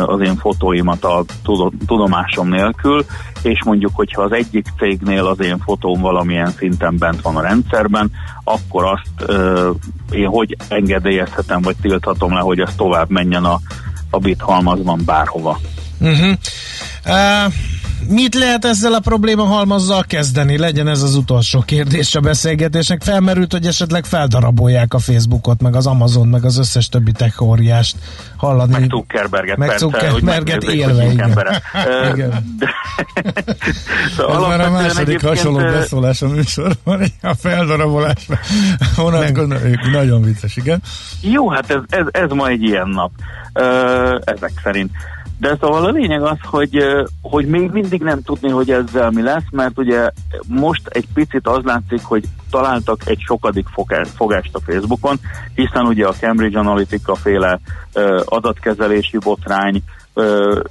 az 0.07 0.21
én 0.21 0.37
fotóimat 0.37 1.05
a 1.05 1.25
tudo- 1.43 1.73
tudomásom 1.87 2.49
nélkül, 2.49 3.05
és 3.43 3.65
mondjuk, 3.65 3.93
hogyha 3.95 4.23
az 4.23 4.33
egyik 4.33 4.67
cégnél 4.79 5.27
az 5.27 5.41
én 5.41 5.59
fotóm 5.59 6.01
valamilyen 6.01 6.51
szinten 6.51 6.97
bent 6.99 7.21
van 7.21 7.37
a 7.37 7.41
rendszerben, 7.41 8.11
akkor 8.45 8.85
azt 8.85 9.31
én 10.11 10.27
hogy 10.27 10.57
engedélyezhetem, 10.69 11.63
vagy 11.63 11.77
tilthatom 11.81 12.35
le, 12.35 12.41
hogy 12.41 12.61
ez 12.61 12.75
tovább 12.77 13.11
menjen 13.11 13.45
a, 13.45 13.59
a 14.11 14.19
bit 14.19 14.41
halmazban 14.41 15.01
bárhova. 15.05 15.61
Uh-huh. 16.01 16.33
Uh, 17.07 17.53
mit 18.09 18.35
lehet 18.35 18.65
ezzel 18.65 18.93
a 18.93 19.01
probléma 19.01 19.45
halmazzal 19.45 20.05
kezdeni? 20.09 20.59
Legyen 20.59 20.89
ez 20.89 21.03
az 21.03 21.15
utolsó 21.15 21.61
kérdés 21.61 22.15
a 22.15 22.21
beszélgetésnek. 22.21 23.03
Felmerült, 23.03 23.53
hogy 23.53 23.67
esetleg 23.67 24.05
feldarabolják 24.05 24.95
a 24.95 24.99
Facebookot, 24.99 25.61
meg 25.61 25.75
az 25.75 25.87
Amazon, 25.87 26.29
meg 26.29 26.45
az 26.45 26.59
összes 26.59 26.89
többi 26.89 27.13
tech 27.13 27.43
óriást 27.43 27.97
hallani. 28.37 28.73
Meg 28.73 28.89
Zuckerberget, 28.91 29.57
meg 29.57 29.69
persze, 29.69 29.85
Zuckerberget 29.85 30.65
hogy 30.65 30.75
élve, 30.75 31.05
igen. 31.13 31.39
Igen. 32.13 32.57
de- 32.59 32.75
Ez 34.07 34.13
Szóval 34.17 34.49
már 34.49 34.61
a 34.61 34.71
második 34.71 35.23
hasonló 35.23 35.59
beszólás 35.59 36.23
a 36.23 36.29
műsorban, 36.29 37.01
a 37.23 37.35
vonatkozóan. 37.89 39.61
Nagyon 39.93 40.23
vicces, 40.23 40.57
igen. 40.57 40.83
Jó, 41.21 41.51
hát 41.51 41.71
ez, 41.71 41.81
ez, 41.89 42.07
ez 42.11 42.31
ma 42.31 42.49
egy 42.49 42.63
ilyen 42.63 42.89
nap, 42.89 43.11
ezek 44.25 44.53
szerint. 44.63 44.91
De 45.39 45.57
szóval 45.61 45.85
a 45.85 45.91
lényeg 45.91 46.23
az, 46.23 46.39
hogy, 46.43 46.79
hogy 47.23 47.47
még 47.47 47.71
mindig 47.71 48.03
nem 48.03 48.23
tudni, 48.23 48.51
hogy 48.51 48.71
ezzel 48.71 49.11
mi 49.11 49.23
lesz, 49.23 49.51
mert 49.51 49.79
ugye 49.79 50.11
most 50.47 50.87
egy 50.87 51.07
picit 51.15 51.47
az 51.47 51.65
látszik, 51.65 52.05
hogy 52.05 52.25
találtak 52.51 53.01
egy 53.05 53.21
sokadik 53.27 53.67
fogá- 53.69 54.09
fogást 54.09 54.55
a 54.55 54.61
Facebookon, 54.61 55.21
hiszen 55.55 55.87
ugye 55.87 56.07
a 56.07 56.13
Cambridge 56.13 56.59
Analytica 56.59 57.15
féle 57.15 57.61
adatkezelési 58.25 59.19
botrány, 59.19 59.83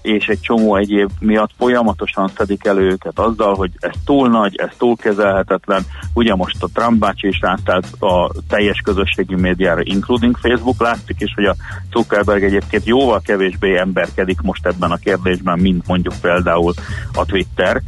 és 0.01 0.25
egy 0.27 0.39
csomó 0.39 0.75
egyéb 0.75 1.09
miatt 1.19 1.51
folyamatosan 1.57 2.31
szedik 2.37 2.65
elő 2.65 2.89
őket 2.89 3.19
azzal, 3.19 3.55
hogy 3.55 3.71
ez 3.79 3.93
túl 4.05 4.29
nagy, 4.29 4.55
ez 4.55 4.69
túl 4.77 4.95
kezelhetetlen. 4.95 5.85
Ugye 6.13 6.35
most 6.35 6.63
a 6.63 6.67
Trump 6.73 6.99
bácsi 6.99 7.27
is 7.27 7.39
rásztált 7.41 7.87
a 7.99 8.31
teljes 8.47 8.81
közösségi 8.83 9.35
médiára, 9.35 9.81
including 9.83 10.37
Facebook, 10.37 10.81
látszik 10.81 11.15
is, 11.19 11.33
hogy 11.35 11.45
a 11.45 11.55
Zuckerberg 11.91 12.43
egyébként 12.43 12.85
jóval 12.85 13.21
kevésbé 13.21 13.77
emberkedik 13.77 14.41
most 14.41 14.65
ebben 14.65 14.91
a 14.91 14.97
kérdésben, 14.97 15.59
mint 15.59 15.87
mondjuk 15.87 16.13
például 16.21 16.73
a 17.13 17.25
Twitter, 17.25 17.81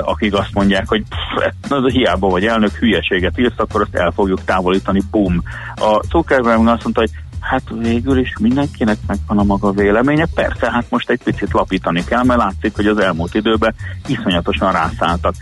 akik 0.00 0.34
azt 0.34 0.54
mondják, 0.54 0.88
hogy 0.88 1.02
pff, 1.02 1.70
az 1.70 1.92
hiába 1.92 2.28
vagy 2.28 2.44
elnök 2.44 2.70
hülyeséget 2.70 3.38
írsz, 3.38 3.58
akkor 3.58 3.80
azt 3.80 3.94
el 3.94 4.10
fogjuk 4.10 4.44
távolítani, 4.44 5.02
bum. 5.10 5.42
A 5.74 6.02
Zuckerberg 6.10 6.68
azt 6.68 6.82
mondta, 6.82 7.00
hogy 7.00 7.10
Hát 7.48 7.62
végül 7.78 8.18
is 8.18 8.32
mindenkinek 8.40 8.96
megvan 9.06 9.38
a 9.38 9.42
maga 9.42 9.70
véleménye. 9.70 10.26
Persze, 10.34 10.70
hát 10.70 10.90
most 10.90 11.10
egy 11.10 11.20
picit 11.22 11.52
lapítani 11.52 12.04
kell, 12.04 12.22
mert 12.22 12.40
látszik, 12.40 12.76
hogy 12.76 12.86
az 12.86 12.98
elmúlt 12.98 13.34
időben 13.34 13.74
iszonyatosan 14.06 14.72
rászálltak. 14.72 15.34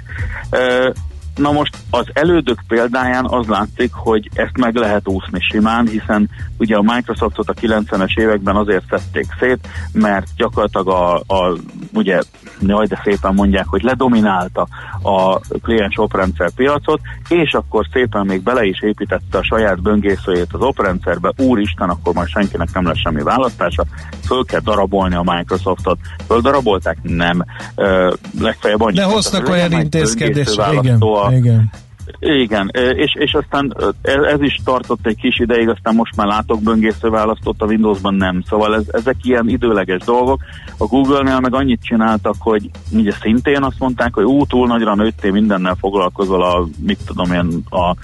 Na 1.37 1.53
most 1.53 1.76
az 1.91 2.07
elődök 2.12 2.62
példáján 2.68 3.24
az 3.28 3.47
látszik, 3.47 3.93
hogy 3.93 4.30
ezt 4.35 4.57
meg 4.59 4.74
lehet 4.74 5.09
úszni 5.09 5.41
simán, 5.41 5.87
hiszen 5.87 6.28
ugye 6.59 6.76
a 6.76 6.83
Microsoftot 6.83 7.49
a 7.49 7.55
90-es 7.55 8.18
években 8.18 8.57
azért 8.57 8.85
szedték 8.91 9.26
szét, 9.41 9.68
mert 9.93 10.26
gyakorlatilag 10.37 10.89
a, 10.89 11.14
a 11.14 11.57
ugye, 11.95 12.20
jaj, 12.61 12.87
de 12.87 13.01
szépen 13.05 13.35
mondják, 13.35 13.66
hogy 13.66 13.83
ledominálta 13.83 14.66
a 15.03 15.39
kliens 15.39 15.99
oprendszer 15.99 16.51
piacot, 16.51 17.01
és 17.28 17.53
akkor 17.53 17.87
szépen 17.93 18.26
még 18.26 18.43
bele 18.43 18.64
is 18.64 18.83
építette 18.83 19.39
a 19.39 19.45
saját 19.45 19.83
böngészőjét 19.83 20.53
az 20.53 20.61
oprendszerbe, 20.61 21.33
úristen, 21.37 21.89
akkor 21.89 22.14
már 22.14 22.26
senkinek 22.26 22.68
nem 22.72 22.87
lesz 22.87 22.99
semmi 22.99 23.22
választása, 23.22 23.85
föl 24.24 24.45
kell 24.45 24.61
darabolni 24.61 25.14
a 25.14 25.22
Microsoftot. 25.37 25.99
Földarabolták? 26.26 26.99
Nem. 27.03 27.45
Ö, 27.74 28.14
legfeljebb 28.41 28.80
annyit 28.80 28.97
De 28.97 29.05
hoztak 29.05 29.49
olyan 29.49 29.70
legyen 29.70 29.80
egy 29.80 29.89
igen, 31.31 31.70
igen. 32.18 32.70
és, 32.95 33.14
és 33.18 33.35
aztán 33.35 33.77
ez, 34.03 34.41
is 34.41 34.61
tartott 34.64 35.07
egy 35.07 35.16
kis 35.16 35.39
ideig, 35.39 35.68
aztán 35.68 35.95
most 35.95 36.16
már 36.16 36.27
látok 36.27 36.62
böngésző 36.62 37.09
választott, 37.09 37.62
a 37.62 37.66
Windowsban 37.66 38.14
nem. 38.14 38.43
Szóval 38.49 38.75
ez, 38.75 38.85
ezek 38.91 39.16
ilyen 39.23 39.49
időleges 39.49 40.01
dolgok. 40.05 40.41
A 40.79 40.87
Google-nél 40.87 41.41
meg 41.41 41.55
annyit 41.55 41.83
csináltak, 41.83 42.35
hogy 42.39 42.70
ugye 42.91 43.12
szintén 43.20 43.62
azt 43.62 43.79
mondták, 43.79 44.14
hogy 44.14 44.25
ú, 44.25 44.47
túl 44.47 44.66
nagyra 44.66 44.95
nőttél 44.95 45.33
mindennel 45.33 45.77
foglalkozol 45.81 46.43
a, 46.43 46.66
mit 46.79 46.99
tudom 47.07 47.33
én, 47.33 47.62
a 47.70 47.97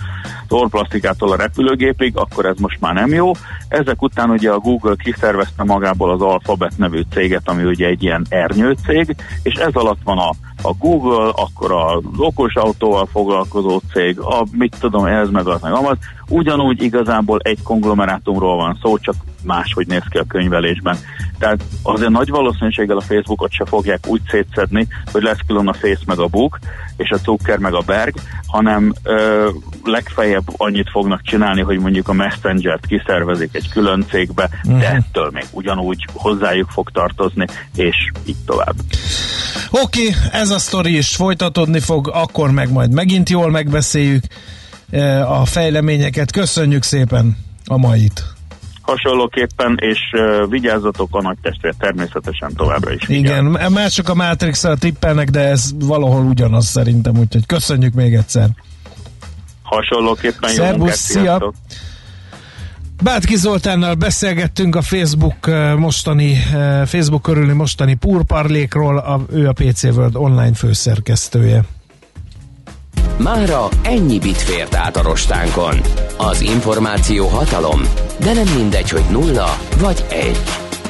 orplasztikától 0.49 1.33
a 1.33 1.37
repülőgépig, 1.37 2.17
akkor 2.17 2.47
ez 2.47 2.57
most 2.59 2.81
már 2.81 2.95
nem 2.95 3.13
jó. 3.13 3.31
Ezek 3.69 4.03
után 4.03 4.31
ugye 4.31 4.51
a 4.51 4.59
Google 4.59 4.95
kiszervezte 4.99 5.65
magából 5.65 6.11
az 6.11 6.21
Alphabet 6.21 6.73
nevű 6.77 7.01
céget, 7.11 7.49
ami 7.49 7.65
ugye 7.65 7.87
egy 7.87 8.03
ilyen 8.03 8.27
ernyő 8.29 8.77
cég, 8.87 9.17
és 9.43 9.55
ez 9.55 9.75
alatt 9.75 10.01
van 10.05 10.19
a 10.19 10.31
a 10.63 10.73
Google, 10.79 11.33
akkor 11.35 11.73
az 11.73 12.05
okos 12.17 12.55
autóval 12.55 13.09
foglalkozó 13.13 13.81
cég, 13.93 14.19
a 14.21 14.47
mit 14.53 14.77
tudom, 14.81 15.05
ez 15.05 15.31
meg 15.31 15.47
az 15.47 15.61
meg 15.61 15.73
amaz. 15.73 15.97
Ugyanúgy 16.29 16.83
igazából 16.83 17.39
egy 17.43 17.63
konglomerátumról 17.63 18.57
van 18.57 18.79
szó, 18.83 18.99
csak 18.99 19.15
máshogy 19.45 19.87
néz 19.87 20.03
ki 20.11 20.19
a 20.19 20.25
könyvelésben. 20.29 20.97
Tehát 21.39 21.63
azért 21.83 22.11
nagy 22.11 22.29
valószínűséggel 22.29 22.97
a 22.97 23.01
Facebookot 23.01 23.53
se 23.53 23.65
fogják 23.65 24.07
úgy 24.07 24.21
szétszedni, 24.31 24.87
hogy 25.13 25.23
lesz 25.23 25.41
külön 25.47 25.69
a 25.69 25.73
Face 25.73 26.03
meg 26.07 26.19
a 26.19 26.27
Book, 26.27 26.59
és 26.97 27.11
a 27.11 27.17
Zucker 27.17 27.59
meg 27.59 27.75
a 27.75 27.83
Berg, 27.87 28.15
hanem 28.47 28.95
ö, 29.03 29.49
legfeljebb 29.85 30.45
annyit 30.57 30.91
fognak 30.91 31.23
csinálni, 31.23 31.61
hogy 31.61 31.79
mondjuk 31.79 32.09
a 32.09 32.13
Messenger-t 32.13 32.87
kiszervezik 32.87 33.55
egy 33.55 33.69
külön 33.71 34.05
cégbe, 34.09 34.49
de 34.63 34.91
ettől 34.91 35.31
még 35.33 35.47
ugyanúgy 35.51 36.07
hozzájuk 36.13 36.71
fog 36.71 36.91
tartozni, 36.91 37.47
és 37.75 38.11
így 38.25 38.45
tovább. 38.47 38.75
Oké, 39.71 40.07
okay, 40.09 40.21
ez 40.33 40.51
a 40.51 40.59
sztori 40.59 40.97
is 40.97 41.17
folytatódni 41.17 41.81
fog, 41.81 42.11
akkor 42.15 42.51
meg 42.51 42.73
majd 42.73 42.93
megint 42.93 43.29
jól 43.29 43.51
megbeszéljük 43.51 44.25
eh, 44.91 45.41
a 45.41 45.45
fejleményeket. 45.45 46.33
Köszönjük 46.33 46.83
szépen 46.83 47.37
a 47.65 47.77
mait! 47.77 48.37
hasonlóképpen, 48.89 49.77
és 49.81 49.99
uh, 50.13 50.51
vigyázzatok 50.51 51.17
a 51.17 51.23
nagy 51.23 51.37
testvér 51.43 51.75
természetesen 51.79 52.53
továbbra 52.55 52.93
is. 52.93 53.09
Igen, 53.09 53.53
vigyáz. 53.53 53.73
mások 53.73 54.09
a 54.09 54.15
matrix 54.15 54.65
tippelnek, 54.79 55.31
de 55.31 55.41
ez 55.41 55.71
valahol 55.79 56.25
ugyanaz 56.25 56.67
szerintem, 56.67 57.19
úgyhogy 57.19 57.47
köszönjük 57.47 57.95
még 57.95 58.15
egyszer. 58.15 58.49
Hasonlóképpen 59.63 60.51
jó 60.51 60.57
Szervusz, 60.57 60.79
munkát, 60.79 60.97
szia! 60.97 61.23
sziasztok! 61.23 61.55
Bátki 63.03 63.37
Zoltánnal 63.37 63.95
beszélgettünk 63.95 64.77
a 64.77 64.83
Facebook 64.83 65.49
eh, 65.49 65.77
mostani, 65.77 66.33
eh, 66.33 66.87
Facebook 66.87 67.23
körüli 67.23 67.53
mostani 67.53 67.95
púrparlékról, 67.95 68.99
a, 68.99 69.21
ő 69.33 69.49
a 69.49 69.53
PC 69.53 69.83
World 69.83 70.17
online 70.17 70.55
főszerkesztője. 70.55 71.63
Mára 73.17 73.69
ennyi 73.83 74.19
bit 74.19 74.37
fért 74.37 74.75
át 74.75 74.97
a 74.97 75.03
rostánkon. 75.03 75.81
Az 76.17 76.41
információ 76.41 77.27
hatalom, 77.27 77.81
de 78.21 78.33
nem 78.33 78.55
mindegy, 78.57 78.91
hogy 78.91 79.05
nulla 79.11 79.59
vagy 79.81 80.05
egy. 80.11 80.41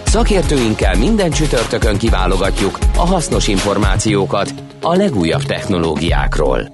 Szakértőinkkel 0.05 0.97
minden 0.97 1.31
csütörtökön 1.31 1.97
kiválogatjuk 1.97 2.79
a 2.97 3.07
hasznos 3.07 3.49
információkat 3.49 4.55
a 4.81 4.95
legújabb 4.95 5.43
technológiákról. 5.43 6.73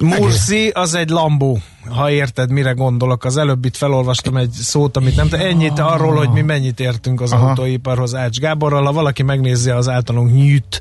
Mursi 0.00 0.68
az 0.68 0.94
egy 0.94 1.08
lambó, 1.08 1.58
ha 1.90 2.10
érted, 2.10 2.50
mire 2.50 2.72
gondolok. 2.72 3.24
Az 3.24 3.36
előbb 3.36 3.64
itt 3.64 3.76
felolvastam 3.76 4.36
egy 4.36 4.50
szót, 4.50 4.96
amit 4.96 5.16
nem. 5.16 5.28
Ennyit 5.30 5.78
arról, 5.78 6.14
hogy 6.14 6.30
mi 6.30 6.42
mennyit 6.42 6.80
értünk 6.80 7.20
az 7.20 7.32
Aha. 7.32 7.48
autóiparhoz 7.48 8.14
Ács 8.14 8.38
Gáborral. 8.38 8.84
Ha 8.84 8.92
valaki 8.92 9.22
megnézi 9.22 9.70
az 9.70 9.88
általunk 9.88 10.32
nyűjt 10.32 10.80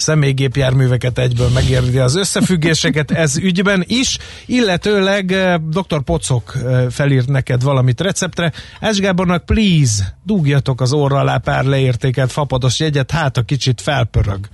személygépjárműveket 0.00 1.18
egyből 1.18 1.48
megérdi 1.48 1.98
az 1.98 2.16
összefüggéseket 2.16 3.10
ez 3.10 3.36
ügyben 3.36 3.84
is, 3.86 4.18
illetőleg 4.46 5.32
eh, 5.32 5.54
dr. 5.56 6.02
Pocok 6.02 6.54
eh, 6.54 6.86
felírt 6.90 7.28
neked 7.28 7.62
valamit 7.62 8.00
receptre. 8.00 8.52
Ács 8.80 8.98
Gábornak 8.98 9.44
please, 9.44 10.16
dugjatok 10.24 10.80
az 10.80 10.92
orra 10.92 11.18
alá 11.18 11.36
pár 11.36 11.64
leértékelt 11.64 12.32
fapados 12.32 12.80
jegyet, 12.80 13.10
hát 13.10 13.36
a 13.36 13.42
kicsit 13.42 13.80
felpörög. 13.80 14.48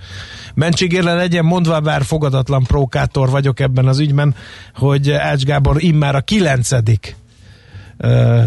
Mentségére 0.53 1.13
legyen 1.13 1.45
mondva, 1.45 1.79
bár 1.79 2.03
fogadatlan 2.03 2.63
prókátor 2.63 3.29
vagyok 3.29 3.59
ebben 3.59 3.87
az 3.87 3.99
ügyben, 3.99 4.35
hogy 4.75 5.11
Ács 5.11 5.43
Gábor 5.43 5.83
immár 5.83 6.15
a 6.15 6.21
kilencedik 6.21 7.15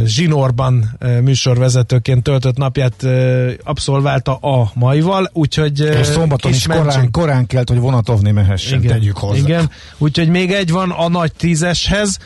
zsinórban 0.05 0.99
műsorvezetőként 1.22 2.22
töltött 2.22 2.57
napját 2.57 3.07
abszolválta 3.62 4.34
a 4.34 4.70
maival, 4.74 5.30
úgyhogy 5.32 5.80
És 5.80 6.07
szombaton 6.07 6.53
is 6.53 6.66
korán, 6.66 7.11
korán 7.11 7.46
kelt, 7.46 7.68
hogy 7.68 7.78
vonatovni 7.78 8.30
mehessen, 8.30 8.78
igen, 8.82 8.92
tegyük 8.92 9.16
hozzá. 9.16 9.38
Igen, 9.38 9.70
úgyhogy 9.99 10.28
még 10.28 10.53
egy 10.53 10.70
van 10.70 10.90
a 10.90 11.09
nagy 11.09 11.32
tízeshez, 11.32 12.18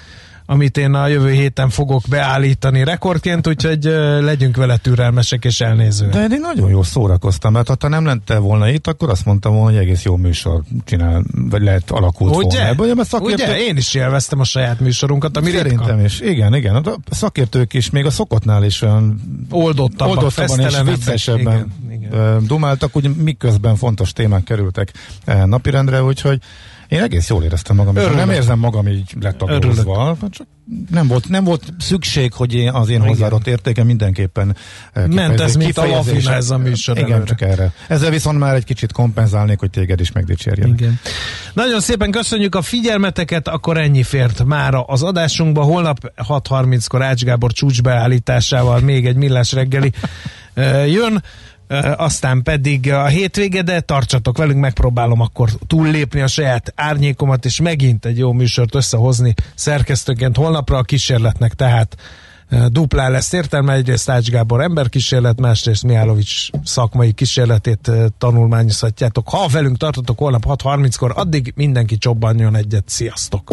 amit 0.53 0.77
én 0.77 0.95
a 0.95 1.07
jövő 1.07 1.31
héten 1.31 1.69
fogok 1.69 2.03
beállítani 2.09 2.85
rekordként, 2.85 3.47
úgyhogy 3.47 3.85
legyünk 4.21 4.57
vele 4.57 4.77
türelmesek 4.77 5.45
és 5.45 5.61
elnézőek. 5.61 6.13
De 6.13 6.27
én 6.35 6.41
nagyon 6.41 6.71
jól 6.71 6.85
szórakoztam, 6.85 7.53
mert 7.53 7.83
ha 7.83 7.89
nem 7.89 8.05
lente 8.05 8.39
volna 8.39 8.69
itt, 8.69 8.87
akkor 8.87 9.11
azt 9.11 9.25
mondtam 9.25 9.55
volna, 9.55 9.71
hogy 9.71 9.79
egész 9.79 10.03
jó 10.03 10.17
műsor 10.17 10.63
csinál, 10.85 11.23
vagy 11.51 11.63
lehet 11.63 11.91
alakult 11.91 12.35
volna. 12.35 12.49
Ugye? 12.49 12.67
ebből. 12.67 12.95
Mert 12.95 13.09
szakértők, 13.09 13.47
Ugye? 13.47 13.65
Én 13.65 13.77
is 13.77 13.95
élveztem 13.95 14.41
a 14.41 14.45
saját 14.45 14.81
műsorunkat, 14.81 15.37
ami 15.37 15.51
Szerintem 15.51 15.97
ritka. 15.97 16.05
is. 16.05 16.21
Igen, 16.21 16.55
igen. 16.55 16.75
A 16.75 16.97
szakértők 17.11 17.75
is 17.75 17.91
még 17.91 18.07
a 18.07 18.11
szokottnál 18.11 18.65
is 18.65 18.83
olyan 18.83 19.21
Oldottabbak, 19.51 20.17
oldottabban 20.17 20.61
és 20.61 20.81
viccesebben 20.85 21.73
Igen, 21.91 22.09
igen. 22.13 22.47
dumáltak, 22.47 22.97
úgy 22.97 23.17
miközben 23.17 23.77
fontos 23.77 24.13
témák 24.13 24.45
kerültek 24.45 24.93
eh, 25.25 25.45
napirendre, 25.45 26.03
úgyhogy 26.03 26.41
én 26.93 27.03
egész 27.03 27.29
jól 27.29 27.43
éreztem 27.43 27.77
magam. 27.77 27.97
és 27.97 28.03
Örülök. 28.03 28.19
Nem 28.19 28.31
érzem 28.31 28.59
magam 28.59 28.89
így 28.89 29.15
letagolva. 29.21 30.17
Csak 30.31 30.47
nem 30.91 31.07
volt, 31.07 31.29
nem 31.29 31.45
volt 31.45 31.63
szükség, 31.79 32.33
hogy 32.33 32.55
én, 32.55 32.71
az 32.71 32.89
én 32.89 32.97
Igen. 32.97 33.09
hozzáadott 33.09 33.47
értéke 33.47 33.85
mindenképpen 33.85 34.57
eh, 34.93 35.07
Ment 35.07 35.41
ez, 35.41 35.55
mint 35.57 35.79
a 35.79 35.87
lavina 35.87 36.33
ez 36.33 36.51
a 36.51 36.59
műsor 36.59 36.97
Igen, 36.99 37.11
előre. 37.11 37.25
csak 37.25 37.41
erre. 37.41 37.73
Ezzel 37.89 38.11
viszont 38.11 38.39
már 38.39 38.55
egy 38.55 38.65
kicsit 38.65 38.93
kompenzálnék, 38.93 39.59
hogy 39.59 39.71
téged 39.71 40.01
is 40.01 40.13
megdicsérjen. 40.13 40.69
Igen. 40.69 41.01
Nagyon 41.53 41.81
szépen 41.81 42.11
köszönjük 42.11 42.55
a 42.55 42.63
figyelmeteket, 42.63 43.49
akkor 43.49 43.77
ennyi 43.79 44.03
fért 44.03 44.45
mára 44.45 44.83
az 44.83 45.03
adásunkba. 45.03 45.63
Holnap 45.63 46.13
6.30-kor 46.29 47.03
Ács 47.03 47.25
Gábor 47.25 47.53
csúcsbeállításával 47.53 48.81
még 48.81 49.07
egy 49.07 49.17
millás 49.17 49.53
reggeli 49.53 49.93
ö, 50.55 50.85
jön. 50.85 51.23
Aztán 51.97 52.43
pedig 52.43 52.93
a 52.93 53.07
hétvége, 53.07 53.63
de 53.63 53.81
tartsatok 53.81 54.39
velünk, 54.39 54.61
megpróbálom 54.61 55.21
akkor 55.21 55.51
túllépni 55.67 56.21
a 56.21 56.27
saját 56.27 56.73
árnyékomat, 56.77 57.45
és 57.45 57.61
megint 57.61 58.05
egy 58.05 58.19
jó 58.19 58.33
műsort 58.33 58.75
összehozni 58.75 59.35
szerkesztőként 59.55 60.37
holnapra 60.37 60.77
a 60.77 60.83
kísérletnek, 60.83 61.55
tehát 61.55 61.97
duplá 62.69 63.09
lesz 63.09 63.33
értelme, 63.33 63.73
egyrészt 63.73 64.09
Ács 64.09 64.29
Gábor 64.29 64.61
emberkísérlet, 64.61 65.41
másrészt 65.41 65.85
Mihálovics 65.85 66.51
szakmai 66.65 67.13
kísérletét 67.13 67.91
tanulmányozhatjátok. 68.19 69.29
Ha 69.29 69.49
velünk 69.49 69.77
tartotok 69.77 70.19
holnap 70.19 70.45
6.30-kor, 70.47 71.13
addig 71.17 71.53
mindenki 71.57 71.99
csobbanjon 71.99 72.57
egyet. 72.57 72.85
Sziasztok! 72.87 73.53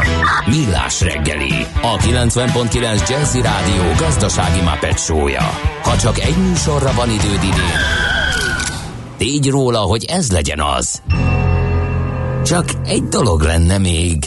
Millás 0.45 1.01
reggeli, 1.01 1.53
a 1.81 1.97
90.9 1.97 3.09
Jazzy 3.09 3.41
Rádió 3.41 3.83
gazdasági 3.97 4.59
Muppet 4.59 4.99
show-ja. 4.99 5.49
Ha 5.83 5.97
csak 5.97 6.19
egy 6.19 6.37
műsorra 6.37 6.93
van 6.93 7.09
időd 7.09 7.43
idén, 7.43 7.79
tégy 9.17 9.49
róla, 9.49 9.79
hogy 9.79 10.05
ez 10.05 10.31
legyen 10.31 10.61
az. 10.61 11.01
Csak 12.45 12.65
egy 12.85 13.03
dolog 13.03 13.41
lenne 13.41 13.77
még. 13.77 14.17